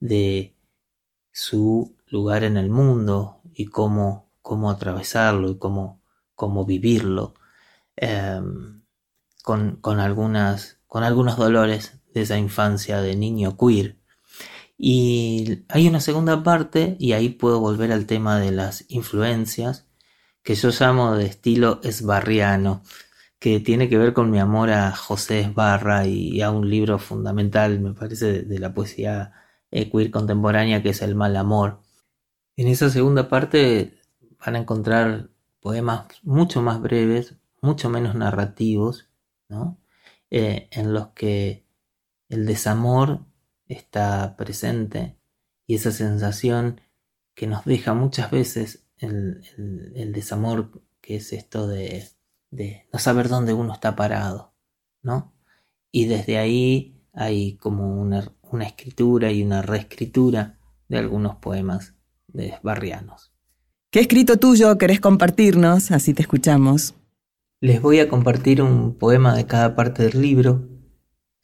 de 0.00 0.56
su 1.32 1.96
lugar 2.06 2.44
en 2.44 2.56
el 2.56 2.70
mundo 2.70 3.40
y 3.54 3.66
cómo, 3.66 4.30
cómo 4.42 4.70
atravesarlo 4.70 5.50
y 5.50 5.58
cómo, 5.58 6.02
cómo 6.34 6.64
vivirlo. 6.64 7.34
Em, 7.96 8.82
con, 9.42 10.00
algunas, 10.00 10.78
con 10.86 11.04
algunos 11.04 11.36
dolores 11.36 11.97
de 12.18 12.24
esa 12.24 12.38
infancia 12.38 13.00
de 13.00 13.16
niño 13.16 13.56
queer. 13.56 13.96
Y 14.76 15.64
hay 15.68 15.88
una 15.88 16.00
segunda 16.00 16.42
parte, 16.42 16.96
y 17.00 17.12
ahí 17.12 17.30
puedo 17.30 17.60
volver 17.60 17.92
al 17.92 18.06
tema 18.06 18.38
de 18.38 18.52
las 18.52 18.84
influencias, 18.88 19.88
que 20.42 20.54
yo 20.54 20.70
llamo 20.70 21.16
de 21.16 21.26
estilo 21.26 21.80
esbarriano, 21.82 22.82
que 23.38 23.60
tiene 23.60 23.88
que 23.88 23.98
ver 23.98 24.12
con 24.14 24.30
mi 24.30 24.38
amor 24.40 24.70
a 24.70 24.92
José 24.92 25.40
Esbarra 25.40 26.06
y 26.06 26.40
a 26.42 26.50
un 26.50 26.70
libro 26.70 26.98
fundamental, 26.98 27.80
me 27.80 27.94
parece, 27.94 28.42
de, 28.44 28.58
la 28.58 28.74
poesía 28.74 29.32
eh, 29.70 29.90
queer 29.90 30.10
contemporánea, 30.10 30.82
que 30.82 30.90
es 30.90 31.02
El 31.02 31.14
mal 31.14 31.36
amor. 31.36 31.80
En 32.56 32.68
esa 32.68 32.90
segunda 32.90 33.28
parte 33.28 33.98
van 34.44 34.56
a 34.56 34.58
encontrar 34.60 35.30
poemas 35.60 36.06
mucho 36.22 36.62
más 36.62 36.80
breves, 36.80 37.36
mucho 37.60 37.90
menos 37.90 38.14
narrativos, 38.14 39.08
¿no? 39.48 39.78
Eh, 40.30 40.68
en 40.72 40.92
los 40.92 41.08
que 41.08 41.67
el 42.28 42.46
desamor 42.46 43.26
está 43.66 44.36
presente 44.36 45.18
y 45.66 45.74
esa 45.74 45.92
sensación 45.92 46.80
que 47.34 47.46
nos 47.46 47.64
deja 47.64 47.94
muchas 47.94 48.30
veces 48.30 48.86
el, 48.98 49.42
desamor, 50.12 50.82
que 51.00 51.16
es 51.16 51.32
esto 51.32 51.68
de, 51.68 52.04
no 52.92 52.98
saber 52.98 53.28
dónde 53.28 53.52
uno 53.52 53.72
está 53.72 53.94
parado, 53.94 54.54
¿no? 55.02 55.32
Y 55.92 56.06
desde 56.06 56.38
ahí 56.38 57.00
hay 57.12 57.56
como 57.56 58.00
una, 58.00 58.32
una 58.42 58.64
escritura 58.64 59.30
y 59.30 59.42
una 59.42 59.62
reescritura 59.62 60.58
de 60.88 60.98
algunos 60.98 61.36
poemas 61.36 61.94
de 62.26 62.54
barrianos. 62.62 63.32
¿Qué 63.90 64.00
escrito 64.00 64.36
tuyo 64.38 64.76
querés 64.76 65.00
compartirnos? 65.00 65.90
Así 65.90 66.12
te 66.12 66.22
escuchamos. 66.22 66.94
Les 67.60 67.80
voy 67.80 68.00
a 68.00 68.08
compartir 68.08 68.62
un 68.62 68.94
poema 68.94 69.34
de 69.34 69.46
cada 69.46 69.74
parte 69.74 70.02
del 70.02 70.20
libro. 70.20 70.68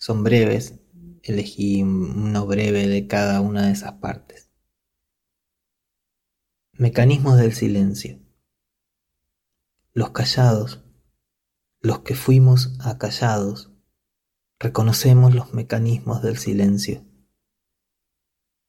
Son 0.04 0.22
breves, 0.22 0.74
elegí 1.22 1.82
uno 1.82 2.44
breve 2.44 2.88
de 2.88 3.06
cada 3.06 3.40
una 3.40 3.68
de 3.68 3.72
esas 3.72 3.94
partes. 3.94 4.50
Mecanismos 6.72 7.38
del 7.38 7.54
silencio. 7.54 8.20
Los 9.94 10.10
callados, 10.10 10.84
los 11.80 12.00
que 12.00 12.14
fuimos 12.14 12.76
acallados, 12.80 13.72
reconocemos 14.58 15.34
los 15.34 15.54
mecanismos 15.54 16.20
del 16.20 16.36
silencio. 16.36 17.02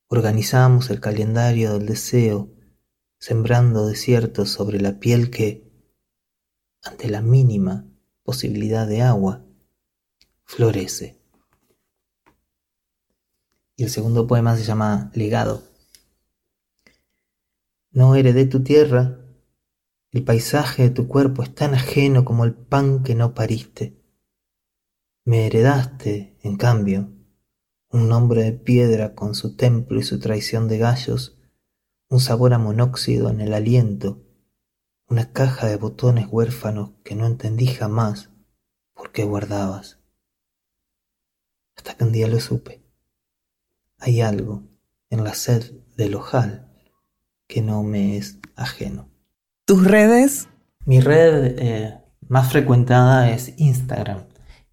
Organizamos 0.08 0.89
el 0.89 1.02
calendario 1.02 1.74
del 1.74 1.86
deseo, 1.86 2.56
sembrando 3.19 3.88
desiertos 3.88 4.52
sobre 4.52 4.80
la 4.80 5.00
piel 5.02 5.32
que, 5.32 5.69
ante 6.82 7.10
la 7.10 7.21
mínima 7.21 7.91
posibilidad 8.24 8.88
de 8.88 9.02
agua, 9.02 9.45
florece. 10.45 11.24
Y 13.78 13.84
el 13.84 13.89
segundo 13.89 14.26
poema 14.26 14.55
se 14.55 14.63
llama 14.63 15.11
Legado. 15.13 15.63
No 17.91 18.15
heredé 18.15 18.45
tu 18.45 18.63
tierra, 18.63 19.19
el 20.11 20.23
paisaje 20.23 20.84
de 20.84 20.89
tu 20.91 21.09
cuerpo 21.09 21.43
es 21.43 21.53
tan 21.53 21.73
ajeno 21.73 22.23
como 22.23 22.45
el 22.45 22.53
pan 22.53 23.03
que 23.03 23.15
no 23.15 23.34
pariste. 23.34 24.01
Me 25.26 25.47
heredaste, 25.47 26.38
en 26.41 26.55
cambio, 26.55 27.11
un 27.89 28.07
nombre 28.07 28.43
de 28.43 28.53
piedra 28.53 29.13
con 29.13 29.36
su 29.36 29.57
templo 29.57 29.99
y 29.99 30.03
su 30.03 30.19
traición 30.19 30.69
de 30.69 30.78
gallos, 30.78 31.38
un 32.09 32.21
sabor 32.21 32.53
a 32.53 32.57
monóxido 32.57 33.30
en 33.30 33.41
el 33.41 33.53
aliento, 33.53 34.23
una 35.09 35.34
caja 35.34 35.67
de 35.67 35.76
botones 35.76 36.28
huérfanos 36.30 36.91
que 37.03 37.15
no 37.15 37.26
entendí 37.26 37.67
jamás 37.67 38.30
por 38.93 39.11
qué 39.11 39.26
guardabas. 39.26 39.99
Hasta 41.76 41.97
que 41.97 42.03
un 42.05 42.13
día 42.13 42.28
lo 42.28 42.39
supe. 42.39 42.84
Hay 44.00 44.22
algo 44.22 44.64
en 45.10 45.24
la 45.24 45.34
sed 45.34 45.72
del 45.98 46.16
ojal 46.16 46.72
que 47.48 47.62
no 47.62 47.84
me 47.84 48.18
es 48.18 48.39
ajeno. 48.56 49.10
¿Tus 49.66 49.86
redes? 49.86 50.48
Mi 50.86 51.00
red 51.00 51.56
eh, 51.58 52.00
más 52.28 52.52
frecuentada 52.52 53.32
es 53.32 53.54
Instagram 53.58 54.26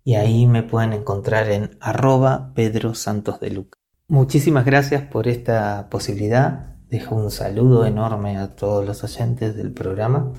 y 0.04 0.14
ahí 0.14 0.46
me 0.46 0.62
pueden 0.62 0.92
encontrar 0.92 1.50
en 1.50 1.76
arroba 1.80 2.52
Pedro 2.54 2.94
Santos 2.94 3.40
de 3.40 3.50
Luca. 3.50 3.78
Muchísimas 4.08 4.64
gracias 4.64 5.02
por 5.02 5.28
esta 5.28 5.88
posibilidad 5.88 6.72
Dejo 6.92 7.14
un 7.14 7.30
saludo 7.30 7.86
enorme 7.86 8.36
a 8.36 8.54
todos 8.54 8.84
los 8.84 9.02
oyentes 9.02 9.56
del 9.56 9.72
programa 9.72 10.30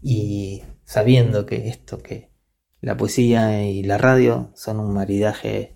y 0.00 0.62
sabiendo 0.84 1.46
que 1.46 1.66
esto 1.66 1.98
que, 1.98 2.30
la 2.80 2.96
poesía 2.96 3.68
y 3.68 3.82
la 3.82 3.98
radio 3.98 4.52
son 4.54 4.78
un 4.78 4.94
maridaje 4.94 5.74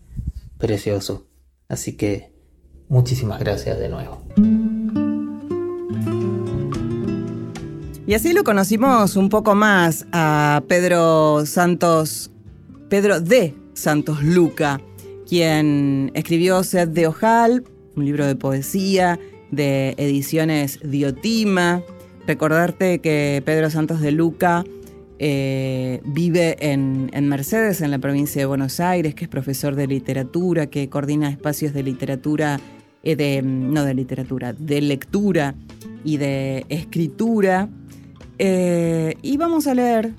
precioso. 0.56 1.26
Así 1.66 1.96
que 1.96 2.32
muchísimas 2.88 3.40
gracias 3.40 3.78
de 3.78 3.88
nuevo. 3.88 4.22
Y 8.06 8.12
así 8.12 8.34
lo 8.34 8.44
conocimos 8.44 9.16
un 9.16 9.30
poco 9.30 9.54
más 9.54 10.06
a 10.12 10.62
Pedro 10.68 11.46
Santos, 11.46 12.30
Pedro 12.90 13.20
de 13.20 13.54
Santos 13.72 14.22
Luca, 14.22 14.80
quien 15.26 16.10
escribió 16.14 16.62
Sed 16.64 16.88
de 16.88 17.06
Ojal, 17.06 17.64
un 17.96 18.04
libro 18.04 18.26
de 18.26 18.36
poesía 18.36 19.18
de 19.50 19.94
ediciones 19.96 20.80
Diotima. 20.82 21.82
Recordarte 22.26 22.98
que 23.00 23.42
Pedro 23.44 23.70
Santos 23.70 24.00
de 24.00 24.12
Luca 24.12 24.64
eh, 25.18 26.00
vive 26.04 26.56
en, 26.60 27.28
Mercedes, 27.28 27.80
en 27.80 27.90
la 27.90 27.98
provincia 27.98 28.42
de 28.42 28.46
Buenos 28.46 28.80
Aires, 28.80 29.14
que 29.14 29.24
es 29.24 29.30
profesor 29.30 29.76
de 29.76 29.86
literatura, 29.86 30.66
que 30.66 30.88
coordina 30.88 31.30
espacios 31.30 31.72
de 31.72 31.82
literatura, 31.82 32.58
eh, 33.02 33.14
de, 33.14 33.42
no 33.42 33.84
de 33.84 33.94
literatura, 33.94 34.52
de 34.52 34.80
lectura 34.80 35.54
y 36.04 36.16
de 36.16 36.66
escritura. 36.68 37.68
Eh, 38.38 39.16
y 39.22 39.36
vamos 39.36 39.66
a 39.68 39.74
leer 39.74 40.12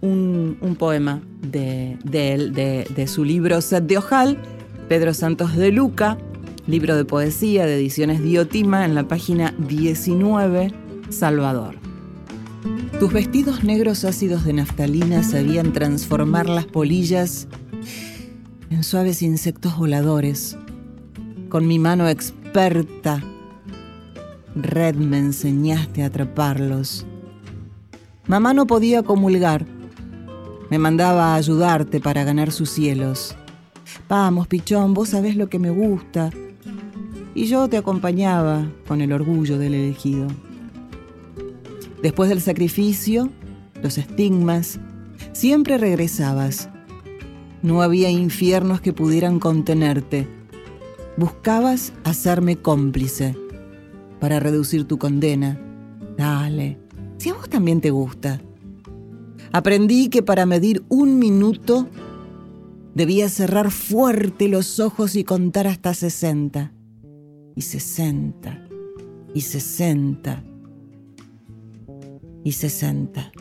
un, 0.00 0.76
poema 0.78 1.22
de, 1.42 1.96
de, 2.04 2.86
de, 2.94 3.06
su 3.06 3.24
libro 3.24 3.60
Set 3.60 3.84
de 3.84 3.98
Ojal, 3.98 4.38
Pedro 4.88 5.14
Santos 5.14 5.56
de 5.56 5.70
Luca, 5.70 6.18
libro 6.66 6.96
de 6.96 7.04
poesía 7.04 7.64
de 7.66 7.76
ediciones 7.76 8.22
Diotima, 8.22 8.84
en 8.84 8.94
la 8.94 9.06
página 9.06 9.54
19, 9.58 10.72
Salvador. 11.10 11.85
Tus 12.98 13.12
vestidos 13.12 13.62
negros 13.62 14.06
ácidos 14.06 14.46
de 14.46 14.54
naftalina 14.54 15.22
sabían 15.22 15.74
transformar 15.74 16.48
las 16.48 16.64
polillas 16.64 17.46
en 18.70 18.82
suaves 18.82 19.20
insectos 19.20 19.76
voladores. 19.76 20.56
Con 21.50 21.66
mi 21.66 21.78
mano 21.78 22.08
experta, 22.08 23.22
red 24.54 24.94
me 24.94 25.18
enseñaste 25.18 26.02
a 26.02 26.06
atraparlos. 26.06 27.06
Mamá 28.28 28.54
no 28.54 28.66
podía 28.66 29.02
comulgar. 29.02 29.66
Me 30.70 30.78
mandaba 30.78 31.34
a 31.34 31.36
ayudarte 31.36 32.00
para 32.00 32.24
ganar 32.24 32.50
sus 32.50 32.70
cielos. 32.70 33.36
Vamos, 34.08 34.48
pichón, 34.48 34.94
vos 34.94 35.10
sabés 35.10 35.36
lo 35.36 35.50
que 35.50 35.58
me 35.58 35.68
gusta. 35.68 36.30
Y 37.34 37.44
yo 37.44 37.68
te 37.68 37.76
acompañaba 37.76 38.66
con 38.88 39.02
el 39.02 39.12
orgullo 39.12 39.58
del 39.58 39.74
elegido. 39.74 40.28
Después 42.02 42.28
del 42.28 42.40
sacrificio, 42.40 43.30
los 43.82 43.98
estigmas, 43.98 44.78
siempre 45.32 45.78
regresabas. 45.78 46.68
No 47.62 47.82
había 47.82 48.10
infiernos 48.10 48.80
que 48.80 48.92
pudieran 48.92 49.40
contenerte. 49.40 50.28
Buscabas 51.16 51.92
hacerme 52.04 52.56
cómplice 52.56 53.34
para 54.20 54.40
reducir 54.40 54.84
tu 54.84 54.98
condena. 54.98 55.58
Dale, 56.18 56.78
si 57.16 57.30
a 57.30 57.34
vos 57.34 57.48
también 57.48 57.80
te 57.80 57.90
gusta. 57.90 58.40
Aprendí 59.52 60.08
que 60.08 60.22
para 60.22 60.44
medir 60.44 60.84
un 60.88 61.18
minuto 61.18 61.88
debía 62.94 63.28
cerrar 63.28 63.70
fuerte 63.70 64.48
los 64.48 64.80
ojos 64.80 65.16
y 65.16 65.24
contar 65.24 65.66
hasta 65.66 65.94
sesenta. 65.94 66.72
Y 67.54 67.62
sesenta. 67.62 68.68
Y 69.32 69.40
sesenta 69.40 70.42
y 72.46 72.52
sesenta, 72.52 73.32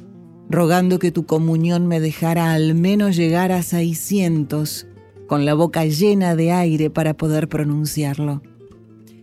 rogando 0.50 0.98
que 0.98 1.12
tu 1.12 1.28
comunión 1.28 1.86
me 1.86 2.00
dejara 2.00 2.54
al 2.54 2.74
menos 2.74 3.16
llegar 3.16 3.52
a 3.52 3.62
600, 3.62 4.88
con 5.28 5.46
la 5.46 5.54
boca 5.54 5.86
llena 5.86 6.36
de 6.36 6.52
aire 6.52 6.90
para 6.90 7.14
poder 7.14 7.48
pronunciarlo. 7.48 8.42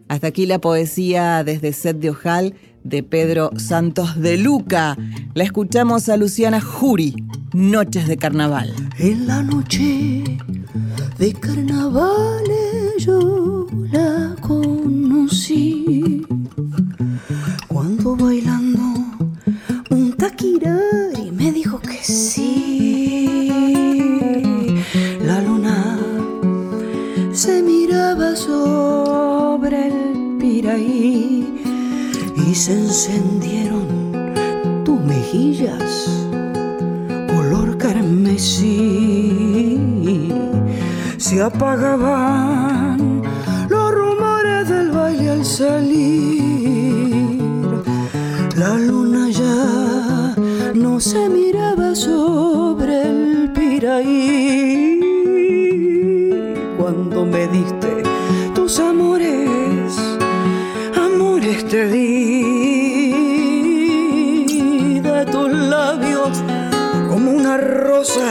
Hasta 0.07 0.29
aquí 0.29 0.47
la 0.47 0.61
poesía 0.61 1.43
desde 1.43 1.73
Set 1.73 1.99
de 1.99 2.11
Ojal 2.11 2.55
de 2.85 3.03
Pedro 3.03 3.51
Santos 3.57 4.21
de 4.21 4.37
Luca. 4.37 4.97
La 5.35 5.43
escuchamos 5.43 6.09
a 6.09 6.17
Luciana 6.17 6.61
Jury, 6.61 7.17
Noches 7.53 8.07
de 8.07 8.17
Carnaval. 8.17 8.73
En 9.01 9.27
la 9.27 9.43
noche 9.43 10.23
de 11.19 11.33
carnaval 11.33 12.45
yo 12.99 13.67
la 13.91 14.37
conocí 14.41 16.25
cuando 17.67 18.15
bailando 18.15 18.62
y 20.45 21.31
me 21.31 21.53
dijo 21.53 21.79
que 21.79 21.99
sí. 22.03 23.49
La 25.25 25.41
luna 25.41 26.01
se 27.33 27.63
miraba 27.63 28.35
sobre 28.35 29.87
el 29.87 30.37
piraí 30.41 31.47
y 32.35 32.55
se 32.55 32.73
encendieron 32.73 33.87
tus 34.85 35.01
mejillas 35.01 36.27
color 37.29 37.79
carmesí. 37.79 39.79
Se 41.19 41.41
apagaban 41.41 43.23
los 43.69 43.95
rumores 43.95 44.69
del 44.69 44.91
baile 44.91 45.31
al 45.31 45.45
salir. 45.45 46.42
Se 51.03 51.29
miraba 51.29 51.95
sobre 51.97 53.03
el 53.03 53.51
piraí. 53.53 55.01
Cuando 56.79 57.27
me 57.27 57.49
diste 57.49 58.05
tus 58.55 58.79
amores, 58.79 59.99
amores 60.95 61.67
te 61.67 61.89
di 61.89 62.13
de 65.01 65.27
tus 65.27 65.51
labios 65.51 66.41
como 67.11 67.33
una 67.33 67.57
rosa. 67.57 68.31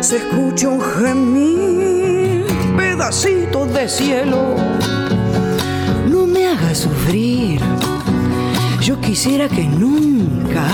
Se 0.00 0.16
escucha 0.16 0.70
un 0.70 0.80
gemir, 0.80 2.46
pedacitos 2.74 3.70
de 3.74 3.86
cielo. 3.86 4.56
No 6.08 6.26
me 6.26 6.46
hagas 6.46 6.78
sufrir 6.78 7.65
quisiera 9.16 9.48
que 9.48 9.64
nunca 9.64 10.66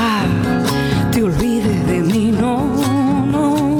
te 1.13 1.23
olvides 1.23 1.87
de 1.87 2.01
mí, 2.01 2.33
no, 2.33 2.57
no. 3.25 3.79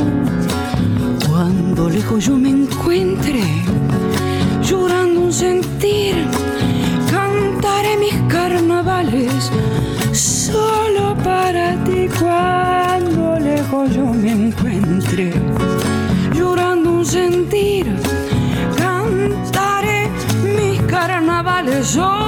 Cuando 1.29 1.89
lejos 1.89 2.25
yo 2.25 2.37
me 2.37 2.51
encuentre, 2.51 3.43
llorando 4.63 5.23
un 5.23 5.33
sentir, 5.33 6.15
cantaré 7.11 7.97
mis 7.97 8.15
carnavales 8.33 9.51
solo 10.13 11.17
para 11.25 11.75
ti. 11.83 12.07
Cuando 12.21 13.41
lejos 13.41 13.93
yo 13.97 14.07
me 14.15 14.31
encuentre, 14.31 15.33
llorando 16.37 16.93
un 16.99 17.05
sentir, 17.05 17.87
cantaré 18.77 20.09
mis 20.57 20.81
carnavales 20.83 21.85
solo 21.85 22.22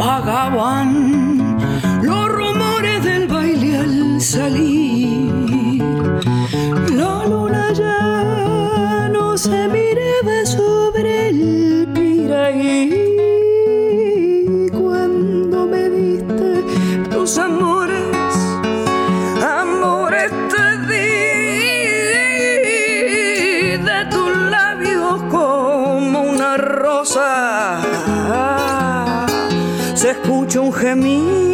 apagaban 0.00 1.19
se 30.20 30.28
escucha 30.28 30.60
un 30.60 30.72
gemir, 30.72 31.49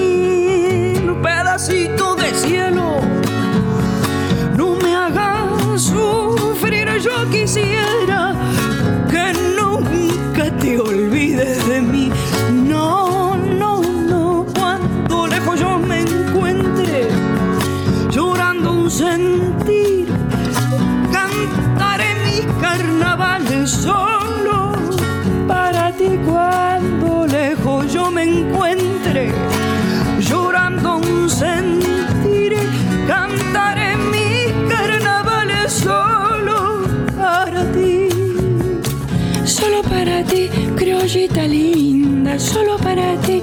joyita 41.07 41.47
linda, 41.47 42.37
solo 42.37 42.77
para 42.79 43.17
ti, 43.21 43.41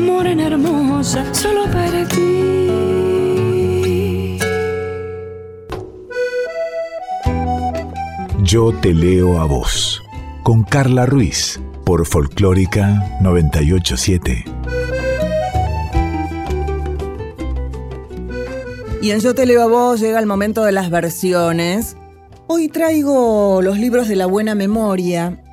morena 0.00 0.48
hermosa, 0.48 1.32
solo 1.32 1.64
para 1.66 2.04
ti. 2.08 2.38
Yo 8.42 8.72
te 8.80 8.94
leo 8.94 9.38
a 9.40 9.44
vos, 9.44 10.02
con 10.42 10.64
Carla 10.64 11.06
Ruiz, 11.06 11.60
por 11.84 12.04
Folclórica 12.04 13.18
987. 13.20 14.44
Y 19.02 19.10
en 19.12 19.20
Yo 19.20 19.36
te 19.36 19.46
leo 19.46 19.62
a 19.62 19.66
vos 19.66 20.00
llega 20.00 20.18
el 20.18 20.26
momento 20.26 20.64
de 20.64 20.72
las 20.72 20.90
versiones. 20.90 21.96
Hoy 22.48 22.68
traigo 22.68 23.62
los 23.62 23.78
libros 23.78 24.08
de 24.08 24.16
la 24.16 24.26
buena 24.26 24.56
memoria. 24.56 25.44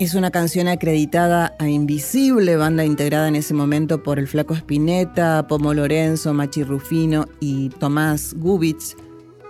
Es 0.00 0.14
una 0.14 0.30
canción 0.30 0.66
acreditada 0.66 1.54
a 1.58 1.68
Invisible, 1.68 2.56
banda 2.56 2.86
integrada 2.86 3.28
en 3.28 3.36
ese 3.36 3.52
momento 3.52 4.02
por 4.02 4.18
el 4.18 4.28
Flaco 4.28 4.54
Spinetta, 4.54 5.46
Pomo 5.46 5.74
Lorenzo, 5.74 6.32
Machi 6.32 6.62
Rufino 6.62 7.26
y 7.38 7.68
Tomás 7.68 8.32
Gubitz. 8.32 8.96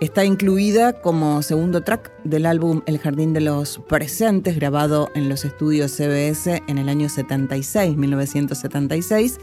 Está 0.01 0.25
incluida 0.25 0.99
como 0.99 1.41
segundo 1.41 1.83
track 1.83 2.11
del 2.25 2.45
álbum 2.45 2.81
El 2.85 2.99
Jardín 2.99 3.31
de 3.31 3.39
los 3.39 3.79
Presentes, 3.87 4.57
grabado 4.57 5.09
en 5.15 5.29
los 5.29 5.45
estudios 5.45 5.93
CBS 5.93 6.61
en 6.67 6.77
el 6.77 6.89
año 6.89 7.07
76, 7.07 7.95
1976. 7.95 9.39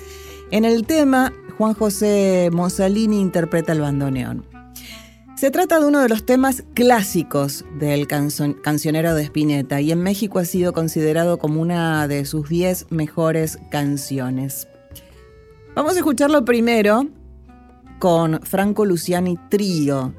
En 0.50 0.66
el 0.66 0.84
tema, 0.84 1.32
Juan 1.56 1.72
José 1.72 2.50
Mosalini 2.52 3.18
interpreta 3.18 3.72
el 3.72 3.80
bandoneón. 3.80 4.57
Se 5.38 5.52
trata 5.52 5.78
de 5.78 5.86
uno 5.86 6.00
de 6.00 6.08
los 6.08 6.26
temas 6.26 6.64
clásicos 6.74 7.64
del 7.78 8.08
cancionero 8.08 9.14
de 9.14 9.22
Spinetta 9.22 9.80
y 9.80 9.92
en 9.92 10.02
México 10.02 10.40
ha 10.40 10.44
sido 10.44 10.72
considerado 10.72 11.38
como 11.38 11.62
una 11.62 12.08
de 12.08 12.24
sus 12.24 12.48
10 12.48 12.86
mejores 12.90 13.60
canciones. 13.70 14.66
Vamos 15.76 15.94
a 15.94 15.98
escucharlo 15.98 16.44
primero 16.44 17.06
con 18.00 18.40
Franco 18.42 18.84
Luciani 18.84 19.38
Trío. 19.48 20.12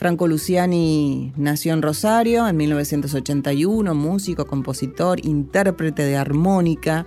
Franco 0.00 0.26
Luciani 0.26 1.32
nació 1.36 1.72
en 1.72 1.82
Rosario 1.82 2.48
en 2.48 2.56
1981, 2.56 3.94
músico, 3.94 4.48
compositor, 4.48 5.24
intérprete 5.24 6.02
de 6.02 6.16
armónica. 6.16 7.06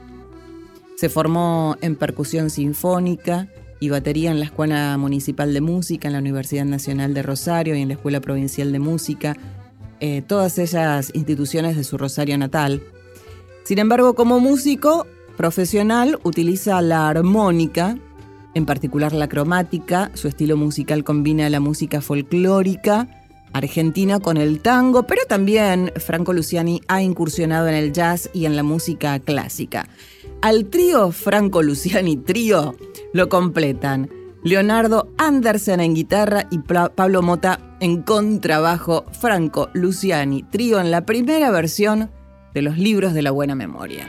Se 0.95 1.09
formó 1.09 1.75
en 1.81 1.97
percusión 1.97 2.51
sinfónica 2.51 3.49
y 3.79 3.89
batería 3.89 4.31
en 4.31 4.39
la 4.39 4.45
Escuela 4.45 4.97
Municipal 4.97 5.53
de 5.53 5.61
Música, 5.61 6.07
en 6.07 6.13
la 6.13 6.19
Universidad 6.19 6.65
Nacional 6.65 7.13
de 7.13 7.23
Rosario 7.23 7.75
y 7.75 7.81
en 7.81 7.87
la 7.87 7.93
Escuela 7.95 8.19
Provincial 8.21 8.71
de 8.71 8.79
Música, 8.79 9.35
eh, 9.99 10.21
todas 10.25 10.57
ellas 10.57 11.11
instituciones 11.13 11.75
de 11.75 11.83
su 11.83 11.97
Rosario 11.97 12.37
natal. 12.37 12.81
Sin 13.63 13.79
embargo, 13.79 14.15
como 14.15 14.39
músico 14.39 15.07
profesional 15.37 16.19
utiliza 16.23 16.81
la 16.81 17.09
armónica, 17.09 17.97
en 18.53 18.65
particular 18.65 19.13
la 19.13 19.29
cromática, 19.29 20.11
su 20.13 20.27
estilo 20.27 20.57
musical 20.57 21.03
combina 21.03 21.49
la 21.49 21.59
música 21.59 22.01
folclórica, 22.01 23.07
argentina 23.53 24.19
con 24.19 24.37
el 24.37 24.59
tango, 24.59 25.03
pero 25.03 25.21
también 25.27 25.91
Franco 25.97 26.33
Luciani 26.33 26.81
ha 26.87 27.01
incursionado 27.01 27.67
en 27.67 27.75
el 27.75 27.93
jazz 27.93 28.29
y 28.33 28.45
en 28.45 28.55
la 28.55 28.63
música 28.63 29.19
clásica. 29.19 29.87
Al 30.41 30.65
trío 30.67 31.11
Franco 31.11 31.61
Luciani 31.61 32.17
Trío 32.17 32.75
lo 33.13 33.29
completan 33.29 34.09
Leonardo 34.43 35.09
Andersen 35.17 35.81
en 35.81 35.95
guitarra 35.95 36.47
y 36.49 36.59
Pablo 36.59 37.21
Mota 37.21 37.59
en 37.81 38.03
contrabajo, 38.03 39.05
Franco 39.11 39.69
Luciani 39.73 40.43
Trío 40.43 40.79
en 40.79 40.91
la 40.91 41.05
primera 41.05 41.51
versión 41.51 42.09
de 42.53 42.61
los 42.61 42.77
libros 42.77 43.13
de 43.13 43.21
la 43.21 43.31
buena 43.31 43.55
memoria. 43.55 44.07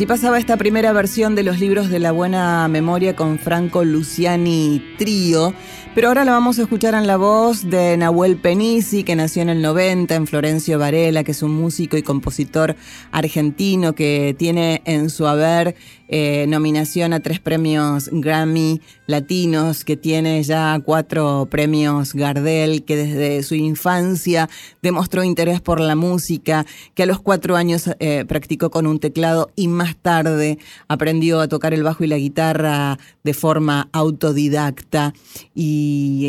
Allí 0.00 0.06
pasaba 0.06 0.38
esta 0.38 0.56
primera 0.56 0.94
versión 0.94 1.34
de 1.34 1.42
los 1.42 1.60
libros 1.60 1.90
de 1.90 1.98
la 1.98 2.10
buena 2.10 2.66
memoria 2.68 3.14
con 3.14 3.38
Franco 3.38 3.84
Luciani 3.84 4.94
Trío, 4.96 5.52
pero 5.94 6.08
ahora 6.08 6.24
la 6.24 6.32
vamos 6.32 6.58
a 6.58 6.62
escuchar 6.62 6.94
en 6.94 7.06
la 7.06 7.16
voz 7.16 7.68
de 7.68 7.96
Nahuel 7.96 8.36
Penisi, 8.36 9.02
que 9.02 9.16
nació 9.16 9.42
en 9.42 9.48
el 9.48 9.62
90, 9.62 10.14
en 10.14 10.26
Florencio 10.26 10.78
Varela, 10.78 11.24
que 11.24 11.32
es 11.32 11.42
un 11.42 11.52
músico 11.52 11.96
y 11.96 12.02
compositor 12.02 12.76
argentino 13.10 13.94
que 13.94 14.34
tiene 14.38 14.82
en 14.84 15.10
su 15.10 15.26
haber 15.26 15.74
eh, 16.12 16.46
nominación 16.48 17.12
a 17.12 17.20
tres 17.20 17.38
premios 17.38 18.10
Grammy 18.12 18.80
latinos, 19.06 19.84
que 19.84 19.96
tiene 19.96 20.42
ya 20.42 20.80
cuatro 20.84 21.46
premios 21.48 22.14
Gardel, 22.14 22.84
que 22.84 22.96
desde 22.96 23.42
su 23.44 23.54
infancia 23.54 24.48
demostró 24.82 25.22
interés 25.22 25.60
por 25.60 25.80
la 25.80 25.94
música, 25.94 26.66
que 26.94 27.04
a 27.04 27.06
los 27.06 27.20
cuatro 27.20 27.56
años 27.56 27.90
eh, 28.00 28.24
practicó 28.26 28.70
con 28.70 28.86
un 28.88 28.98
teclado 28.98 29.50
y 29.54 29.68
más 29.68 29.96
tarde 29.96 30.58
aprendió 30.88 31.40
a 31.40 31.48
tocar 31.48 31.74
el 31.74 31.84
bajo 31.84 32.02
y 32.02 32.08
la 32.08 32.18
guitarra 32.18 32.98
de 33.22 33.34
forma 33.34 33.88
autodidacta 33.92 35.14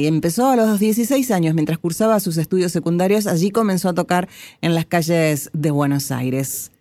empezó 0.07 0.49
a 0.49 0.55
los 0.55 0.79
16 0.79 1.31
años 1.31 1.53
mientras 1.55 1.77
cursaba 1.77 2.19
sus 2.19 2.37
estudios 2.37 2.71
secundarios, 2.71 3.27
allí 3.27 3.51
comenzó 3.51 3.89
a 3.89 3.93
tocar 3.93 4.29
en 4.61 4.75
las 4.75 4.85
calles 4.85 5.49
de 5.53 5.71
Buenos 5.71 6.11
Aires. 6.11 6.71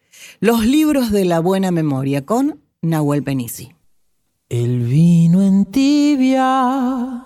Los 0.40 0.64
libros 0.66 1.10
de 1.10 1.24
la 1.24 1.40
buena 1.40 1.70
memoria 1.70 2.24
con 2.24 2.60
Nahuel 2.82 3.22
Penisi. 3.22 3.72
El 4.48 4.80
vino 4.80 5.42
en 5.42 5.64
tibia, 5.66 7.24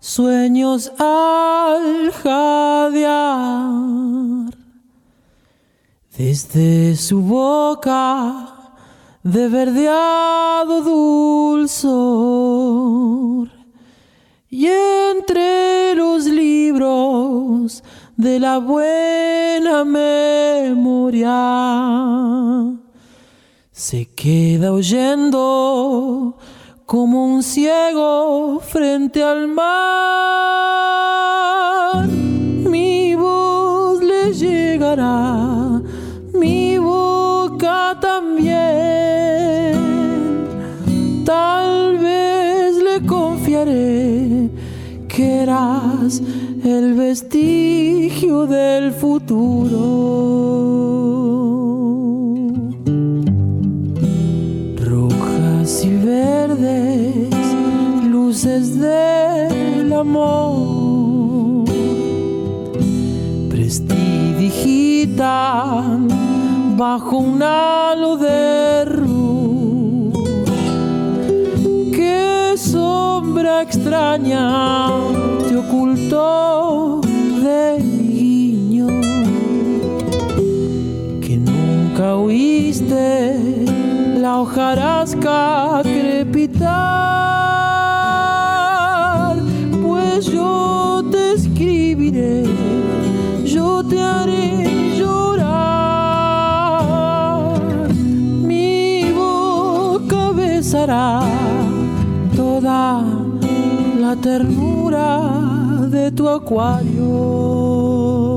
sueños 0.00 0.92
al 0.98 2.12
jadear. 2.12 3.42
Desde 6.16 6.96
su 6.96 7.20
boca 7.22 8.52
de 9.22 9.48
verdeado 9.48 10.82
dulzor 10.82 12.42
y 14.54 14.66
entre 14.66 15.94
los 15.94 16.26
libros 16.26 17.82
de 18.18 18.38
la 18.38 18.58
buena 18.58 19.82
memoria 19.82 21.30
se 23.70 24.10
queda 24.14 24.74
oyendo 24.74 26.36
como 26.84 27.24
un 27.34 27.42
ciego 27.42 28.60
frente 28.60 29.22
al 29.22 29.48
mar. 29.48 31.01
El 46.20 46.94
vestigio 46.94 48.46
del 48.46 48.92
futuro. 48.92 50.42
y 55.84 55.96
verdes, 55.96 57.28
luces 58.04 58.78
del 58.78 59.92
amor, 59.92 61.64
prestidigitan 63.48 66.06
bajo 66.76 67.18
un 67.18 67.42
halo 67.42 68.16
de 68.16 68.84
sombra 72.72 73.60
extraña 73.60 74.88
te 75.46 75.54
ocultó 75.56 77.00
de 77.44 77.78
mi 77.82 78.08
guiño, 78.20 78.86
que 81.20 81.34
nunca 81.36 82.16
oíste 82.16 83.36
la 84.22 84.32
hojarasca 84.40 85.82
crepitar, 85.82 86.62
pues 89.82 90.24
yo 90.26 91.04
te 91.10 91.32
escribiré, 91.34 92.44
yo 93.44 93.84
te 93.84 94.00
haré 94.00 94.96
llorar, 94.96 95.52
mi 98.48 99.12
boca 99.12 100.30
besará 100.30 101.41
la 104.12 104.20
ternura 104.20 105.08
de 105.88 106.12
tu 106.12 106.28
acuario. 106.28 108.31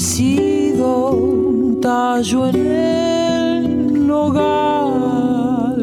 crecido 0.00 1.10
un 1.10 1.78
tallo 1.78 2.46
en 2.46 2.56
el 2.56 4.06
nogal. 4.06 5.76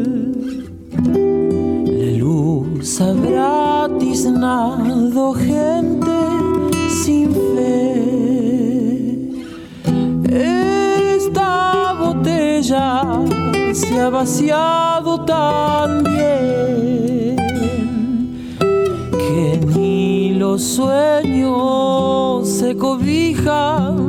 La 1.86 2.18
luz 2.18 3.00
habrá 3.00 3.88
tiznado 4.00 5.34
gente 5.34 6.18
sin 7.04 7.32
fe. 7.32 7.94
Esta 11.16 11.94
botella 12.00 13.04
se 13.72 14.00
ha 14.02 14.10
vaciado 14.10 15.24
también 15.26 16.16
que 19.12 19.60
ni 19.76 20.34
los 20.34 20.64
sueños 20.64 22.50
se 22.50 22.76
cobijan 22.76 24.07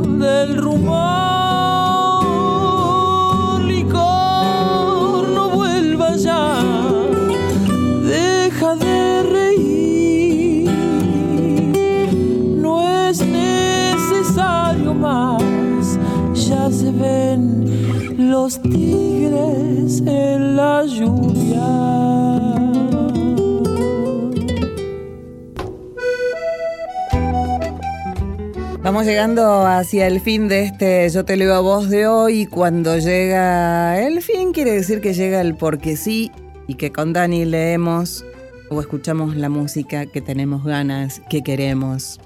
Vamos 28.83 29.05
llegando 29.05 29.67
hacia 29.67 30.07
el 30.07 30.21
fin 30.23 30.49
de 30.49 30.65
este 30.65 31.11
Yo 31.11 31.27
te 31.27 31.37
leo 31.37 31.55
a 31.55 31.61
voz 31.61 31.91
de 31.91 32.07
hoy. 32.07 32.47
Cuando 32.47 32.97
llega 32.97 34.01
el 34.01 34.23
fin, 34.23 34.53
quiere 34.53 34.73
decir 34.73 35.03
que 35.03 35.13
llega 35.13 35.43
el 35.43 35.57
porque 35.57 35.95
sí 35.97 36.33
y 36.67 36.75
que 36.77 36.91
con 36.91 37.13
Dani 37.13 37.45
leemos 37.45 38.25
o 38.71 38.81
escuchamos 38.81 39.37
la 39.37 39.51
música 39.51 40.07
que 40.07 40.23
tenemos 40.23 40.65
ganas, 40.65 41.21
que 41.29 41.43
queremos. 41.43 42.19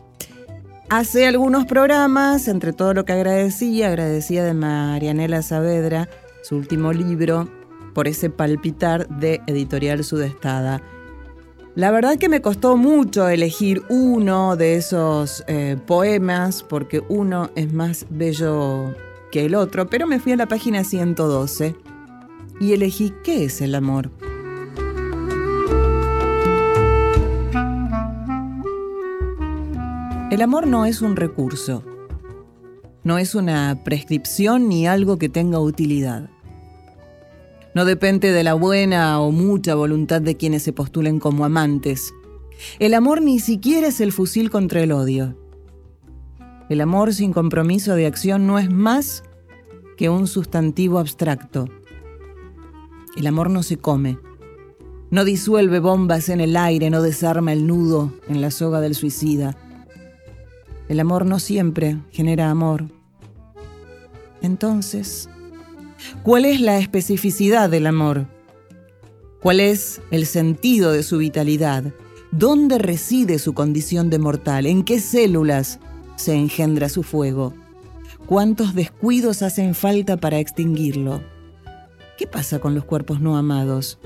Hace 0.89 1.27
algunos 1.27 1.67
programas, 1.67 2.47
entre 2.47 2.73
todo 2.73 2.95
lo 2.95 3.05
que 3.05 3.13
agradecía, 3.13 3.89
agradecía 3.89 4.45
de 4.45 4.55
Marianela 4.55 5.43
Saavedra, 5.43 6.09
su 6.43 6.57
último 6.57 6.93
libro, 6.93 7.49
por 7.95 8.09
ese 8.09 8.31
palpitar 8.31 9.09
de 9.09 9.41
Editorial 9.47 10.05
Sudestada. 10.05 10.83
La 11.75 11.91
verdad 11.91 12.19
que 12.19 12.29
me 12.29 12.43
costó 12.43 12.77
mucho 12.77 13.29
elegir 13.29 13.83
uno 13.89 14.57
de 14.57 14.77
esos 14.77 15.43
eh, 15.47 15.77
poemas, 15.87 16.63
porque 16.63 17.03
uno 17.09 17.51
es 17.55 17.73
más 17.73 18.07
bello 18.11 18.95
que 19.31 19.47
el 19.47 19.55
otro, 19.55 19.89
pero 19.89 20.07
me 20.07 20.21
fui 20.21 20.33
a 20.33 20.37
la 20.37 20.47
página 20.47 20.85
112 20.85 21.75
y 22.61 22.73
elegí 22.75 23.13
¿Qué 23.25 23.45
es 23.45 23.63
el 23.63 23.75
amor? 23.75 24.11
El 30.31 30.41
amor 30.41 30.67
no 30.67 30.87
es 30.87 31.03
un 31.03 31.17
recurso, 31.17 31.83
no 33.05 33.19
es 33.19 33.35
una 33.35 33.83
prescripción 33.85 34.69
ni 34.69 34.87
algo 34.87 35.19
que 35.19 35.29
tenga 35.29 35.59
utilidad. 35.59 36.31
No 37.75 37.85
depende 37.85 38.33
de 38.33 38.45
la 38.45 38.55
buena 38.55 39.21
o 39.21 39.31
mucha 39.31 39.75
voluntad 39.75 40.21
de 40.21 40.37
quienes 40.37 40.63
se 40.63 40.73
postulen 40.73 41.21
como 41.21 41.45
amantes. 41.45 42.13
El 42.79 42.95
amor 42.95 43.23
ni 43.23 43.39
siquiera 43.41 43.89
es 43.89 44.01
el 44.01 44.13
fusil 44.13 44.51
contra 44.51 44.83
el 44.83 44.93
odio. 44.93 45.37
El 46.69 46.81
amor 46.81 47.15
sin 47.15 47.33
compromiso 47.33 47.95
de 47.95 48.07
acción 48.07 48.47
no 48.47 48.59
es 48.59 48.71
más 48.71 49.25
que 49.97 50.09
un 50.09 50.27
sustantivo 50.27 50.99
abstracto. 50.99 51.67
El 53.17 53.27
amor 53.27 53.51
no 53.51 53.63
se 53.63 53.77
come, 53.77 54.19
no 55.11 55.25
disuelve 55.25 55.79
bombas 55.79 56.31
en 56.31 56.41
el 56.41 56.57
aire, 56.57 56.89
no 56.89 57.03
desarma 57.03 57.53
el 57.53 57.67
nudo 57.67 58.15
en 58.29 58.41
la 58.41 58.51
soga 58.51 58.81
del 58.81 58.95
suicida. 58.95 59.57
El 60.89 61.01
amor 61.01 61.27
no 61.27 61.39
siempre 61.39 61.99
genera 62.11 62.51
amor. 62.51 62.87
Entonces, 64.41 65.29
¿cuál 66.23 66.45
es 66.45 66.61
la 66.61 66.79
especificidad 66.79 67.71
del 67.71 67.87
amor? 67.87 68.27
¿Cuál 69.41 69.61
es 69.61 70.01
el 70.11 70.27
sentido 70.27 70.93
de 70.93 71.03
su 71.03 71.19
vitalidad? 71.19 71.93
¿Dónde 72.31 72.79
reside 72.79 73.39
su 73.39 73.55
condición 73.55 74.09
de 74.09 74.19
mortal? 74.19 74.67
¿En 74.67 74.85
qué 74.85 75.01
células 75.01 75.81
se 76.17 76.35
engendra 76.35 76.89
su 76.89 77.03
fuego? 77.03 77.53
¿Cuántos 78.27 78.75
descuidos 78.75 79.43
hacen 79.43 79.75
falta 79.75 80.17
para 80.17 80.39
extinguirlo? 80.39 81.23
¿Qué 82.17 82.27
pasa 82.27 82.61
con 82.61 82.75
los 82.75 82.85
cuerpos 82.85 83.21
no 83.21 83.37
amados? 83.37 83.99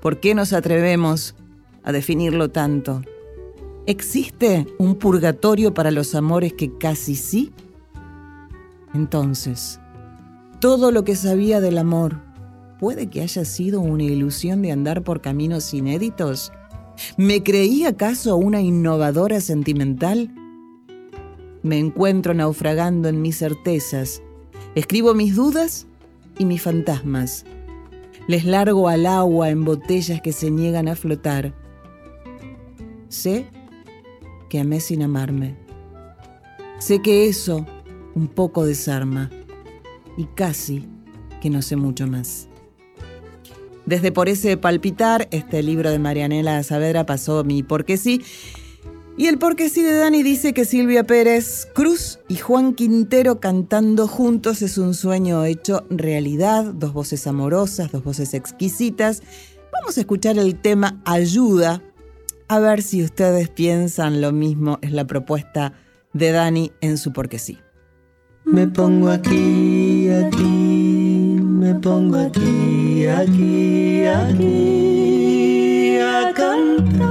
¿Por 0.00 0.20
qué 0.20 0.34
nos 0.34 0.52
atrevemos 0.52 1.34
a 1.84 1.92
definirlo 1.92 2.50
tanto? 2.50 3.02
¿Existe 3.86 4.66
un 4.78 4.96
purgatorio 4.96 5.74
para 5.74 5.90
los 5.90 6.14
amores 6.14 6.54
que 6.54 6.76
casi 6.76 7.14
sí? 7.14 7.52
Entonces, 8.94 9.78
todo 10.60 10.90
lo 10.90 11.04
que 11.04 11.16
sabía 11.16 11.60
del 11.60 11.78
amor, 11.78 12.20
¿puede 12.78 13.08
que 13.08 13.20
haya 13.20 13.44
sido 13.44 13.80
una 13.80 14.04
ilusión 14.04 14.62
de 14.62 14.72
andar 14.72 15.02
por 15.02 15.20
caminos 15.20 15.72
inéditos? 15.74 16.52
¿Me 17.16 17.42
creí 17.42 17.84
acaso 17.84 18.36
una 18.36 18.62
innovadora 18.62 19.40
sentimental? 19.40 20.34
Me 21.62 21.78
encuentro 21.78 22.32
naufragando 22.32 23.08
en 23.08 23.20
mis 23.20 23.38
certezas, 23.38 24.22
escribo 24.74 25.14
mis 25.14 25.36
dudas 25.36 25.86
y 26.38 26.44
mis 26.44 26.62
fantasmas. 26.62 27.44
Les 28.28 28.44
largo 28.44 28.88
al 28.88 29.06
agua 29.06 29.50
en 29.50 29.64
botellas 29.64 30.20
que 30.20 30.32
se 30.32 30.50
niegan 30.50 30.88
a 30.88 30.96
flotar. 30.96 31.54
Sé 33.08 33.46
que 34.48 34.60
amé 34.60 34.80
sin 34.80 35.02
amarme. 35.02 35.56
Sé 36.78 37.02
que 37.02 37.28
eso 37.28 37.66
un 38.14 38.28
poco 38.28 38.64
desarma 38.64 39.30
y 40.16 40.24
casi 40.24 40.86
que 41.40 41.50
no 41.50 41.62
sé 41.62 41.76
mucho 41.76 42.06
más. 42.06 42.48
Desde 43.84 44.10
por 44.10 44.28
ese 44.28 44.56
palpitar, 44.56 45.28
este 45.30 45.62
libro 45.62 45.90
de 45.90 45.98
Marianela 45.98 46.62
Saavedra 46.62 47.06
pasó 47.06 47.44
mi 47.44 47.62
porque 47.62 47.96
sí. 47.96 48.22
Y 49.16 49.28
el 49.28 49.38
porque 49.38 49.68
sí 49.68 49.82
de 49.82 49.94
Dani 49.94 50.22
dice 50.22 50.52
que 50.52 50.64
Silvia 50.64 51.04
Pérez 51.04 51.68
Cruz 51.72 52.18
y 52.28 52.36
Juan 52.36 52.74
Quintero 52.74 53.40
cantando 53.40 54.08
juntos 54.08 54.60
es 54.60 54.76
un 54.76 54.92
sueño 54.92 55.44
hecho 55.44 55.86
realidad, 55.88 56.64
dos 56.64 56.92
voces 56.92 57.26
amorosas, 57.26 57.92
dos 57.92 58.04
voces 58.04 58.34
exquisitas. 58.34 59.22
Vamos 59.72 59.96
a 59.96 60.00
escuchar 60.00 60.36
el 60.36 60.56
tema 60.56 61.00
Ayuda 61.04 61.82
a 62.48 62.58
ver 62.60 62.82
si 62.82 63.02
ustedes 63.02 63.48
piensan 63.48 64.20
lo 64.20 64.32
mismo, 64.32 64.78
es 64.82 64.92
la 64.92 65.06
propuesta 65.06 65.72
de 66.12 66.32
Dani 66.32 66.72
en 66.80 66.98
su 66.98 67.12
porque 67.12 67.38
sí. 67.38 67.58
Me 68.44 68.68
pongo 68.68 69.10
aquí, 69.10 69.85
pongo 71.80 72.18
aquí, 72.18 73.06
aquí, 73.06 74.04
aquí 74.04 75.98
a 75.98 76.32
cantar. 76.34 77.06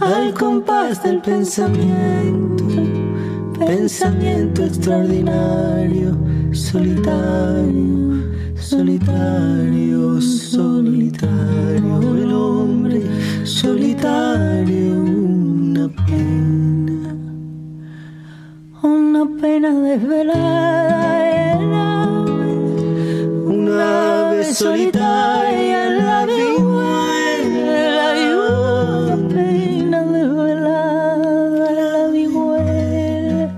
Al 0.00 0.34
compás 0.34 1.02
del 1.02 1.20
pensamiento, 1.20 2.64
pensamiento 3.58 4.64
extraordinario, 4.64 6.16
solitario 6.52 8.06
solitario, 8.66 10.20
solitario, 10.20 12.16
el 12.16 12.32
hombre 12.32 13.00
solitario, 13.44 15.00
una 15.02 15.88
pena, 15.88 17.14
una 18.82 19.24
pena 19.40 19.70
desvelada 19.80 20.76
una 23.76 24.30
ave 24.30 24.54
solitaria 24.54 25.86
en 25.86 25.98
la 25.98 26.24
vihuela, 26.24 28.06
una 29.06 29.16
pena 29.28 30.02
desvelada 30.02 31.68
en 31.68 31.76
la 31.76 32.08
vihuela, 32.08 33.50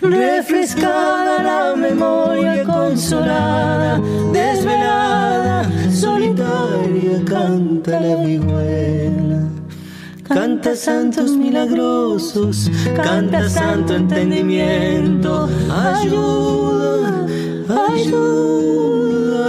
refrescada 0.00 1.42
la 1.42 1.76
memoria 1.76 2.64
consolada, 2.64 4.00
desvelada, 4.32 5.70
solitaria, 5.92 7.22
canta 7.26 8.00
la 8.00 8.16
vihuela. 8.24 9.42
Canta 10.26 10.74
santos 10.74 11.36
milagrosos, 11.36 12.68
canta 12.96 13.48
santo 13.48 13.94
entendimiento, 13.94 15.48
ayuda, 15.70 17.25
ayuda. 17.92 19.48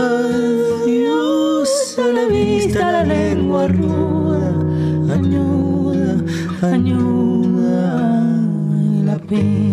Dios 0.86 1.70
a 1.98 2.08
la 2.18 2.26
vista, 2.28 2.92
la 2.92 3.04
lengua 3.04 3.68
ruda, 3.68 4.50
ayuda, 5.16 6.10
ayuda. 6.62 7.82
La 9.06 9.18
pena, 9.30 9.67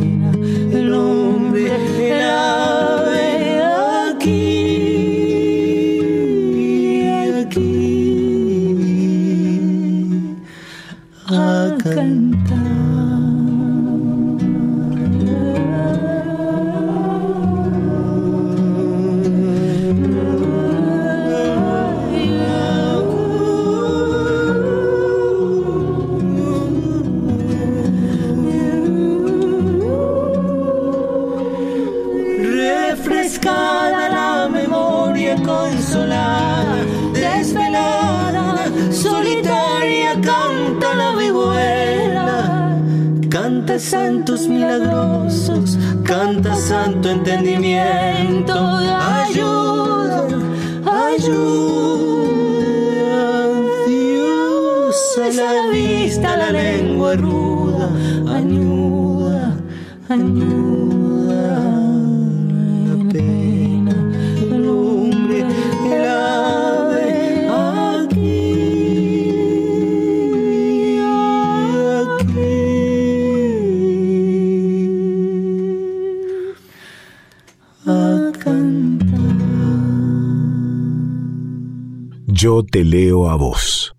Yo 82.45 82.63
te 82.63 82.85
leo 82.85 83.31
a 83.31 83.37
vos. 83.37 83.95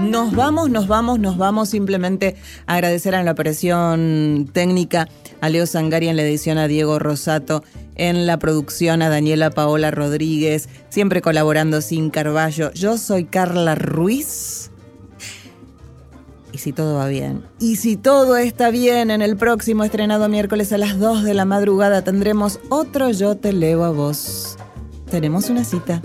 Nos 0.00 0.34
vamos, 0.34 0.68
nos 0.68 0.88
vamos, 0.88 1.20
nos 1.20 1.36
vamos. 1.36 1.68
Simplemente 1.68 2.34
agradecer 2.66 3.14
a 3.14 3.22
la 3.22 3.30
operación 3.30 4.50
técnica 4.52 5.08
a 5.40 5.48
Leo 5.48 5.64
Sangari 5.64 6.08
en 6.08 6.16
la 6.16 6.22
edición, 6.22 6.58
a 6.58 6.66
Diego 6.66 6.98
Rosato 6.98 7.62
en 7.94 8.26
la 8.26 8.40
producción, 8.40 9.00
a 9.02 9.10
Daniela 9.10 9.50
Paola 9.50 9.92
Rodríguez, 9.92 10.68
siempre 10.88 11.22
colaborando 11.22 11.80
sin 11.80 12.10
Carballo. 12.10 12.72
Yo 12.72 12.98
soy 12.98 13.26
Carla 13.26 13.76
Ruiz. 13.76 14.69
Si 16.60 16.74
todo 16.74 16.96
va 16.96 17.08
bien, 17.08 17.42
y 17.58 17.76
si 17.76 17.96
todo 17.96 18.36
está 18.36 18.68
bien, 18.68 19.10
en 19.10 19.22
el 19.22 19.38
próximo 19.38 19.82
estrenado 19.82 20.28
miércoles 20.28 20.74
a 20.74 20.76
las 20.76 20.98
2 20.98 21.24
de 21.24 21.32
la 21.32 21.46
madrugada 21.46 22.04
tendremos 22.04 22.60
otro 22.68 23.10
Yo 23.12 23.38
te 23.38 23.54
leo 23.54 23.82
a 23.82 23.90
vos. 23.90 24.58
Tenemos 25.10 25.48
una 25.48 25.64
cita. 25.64 26.02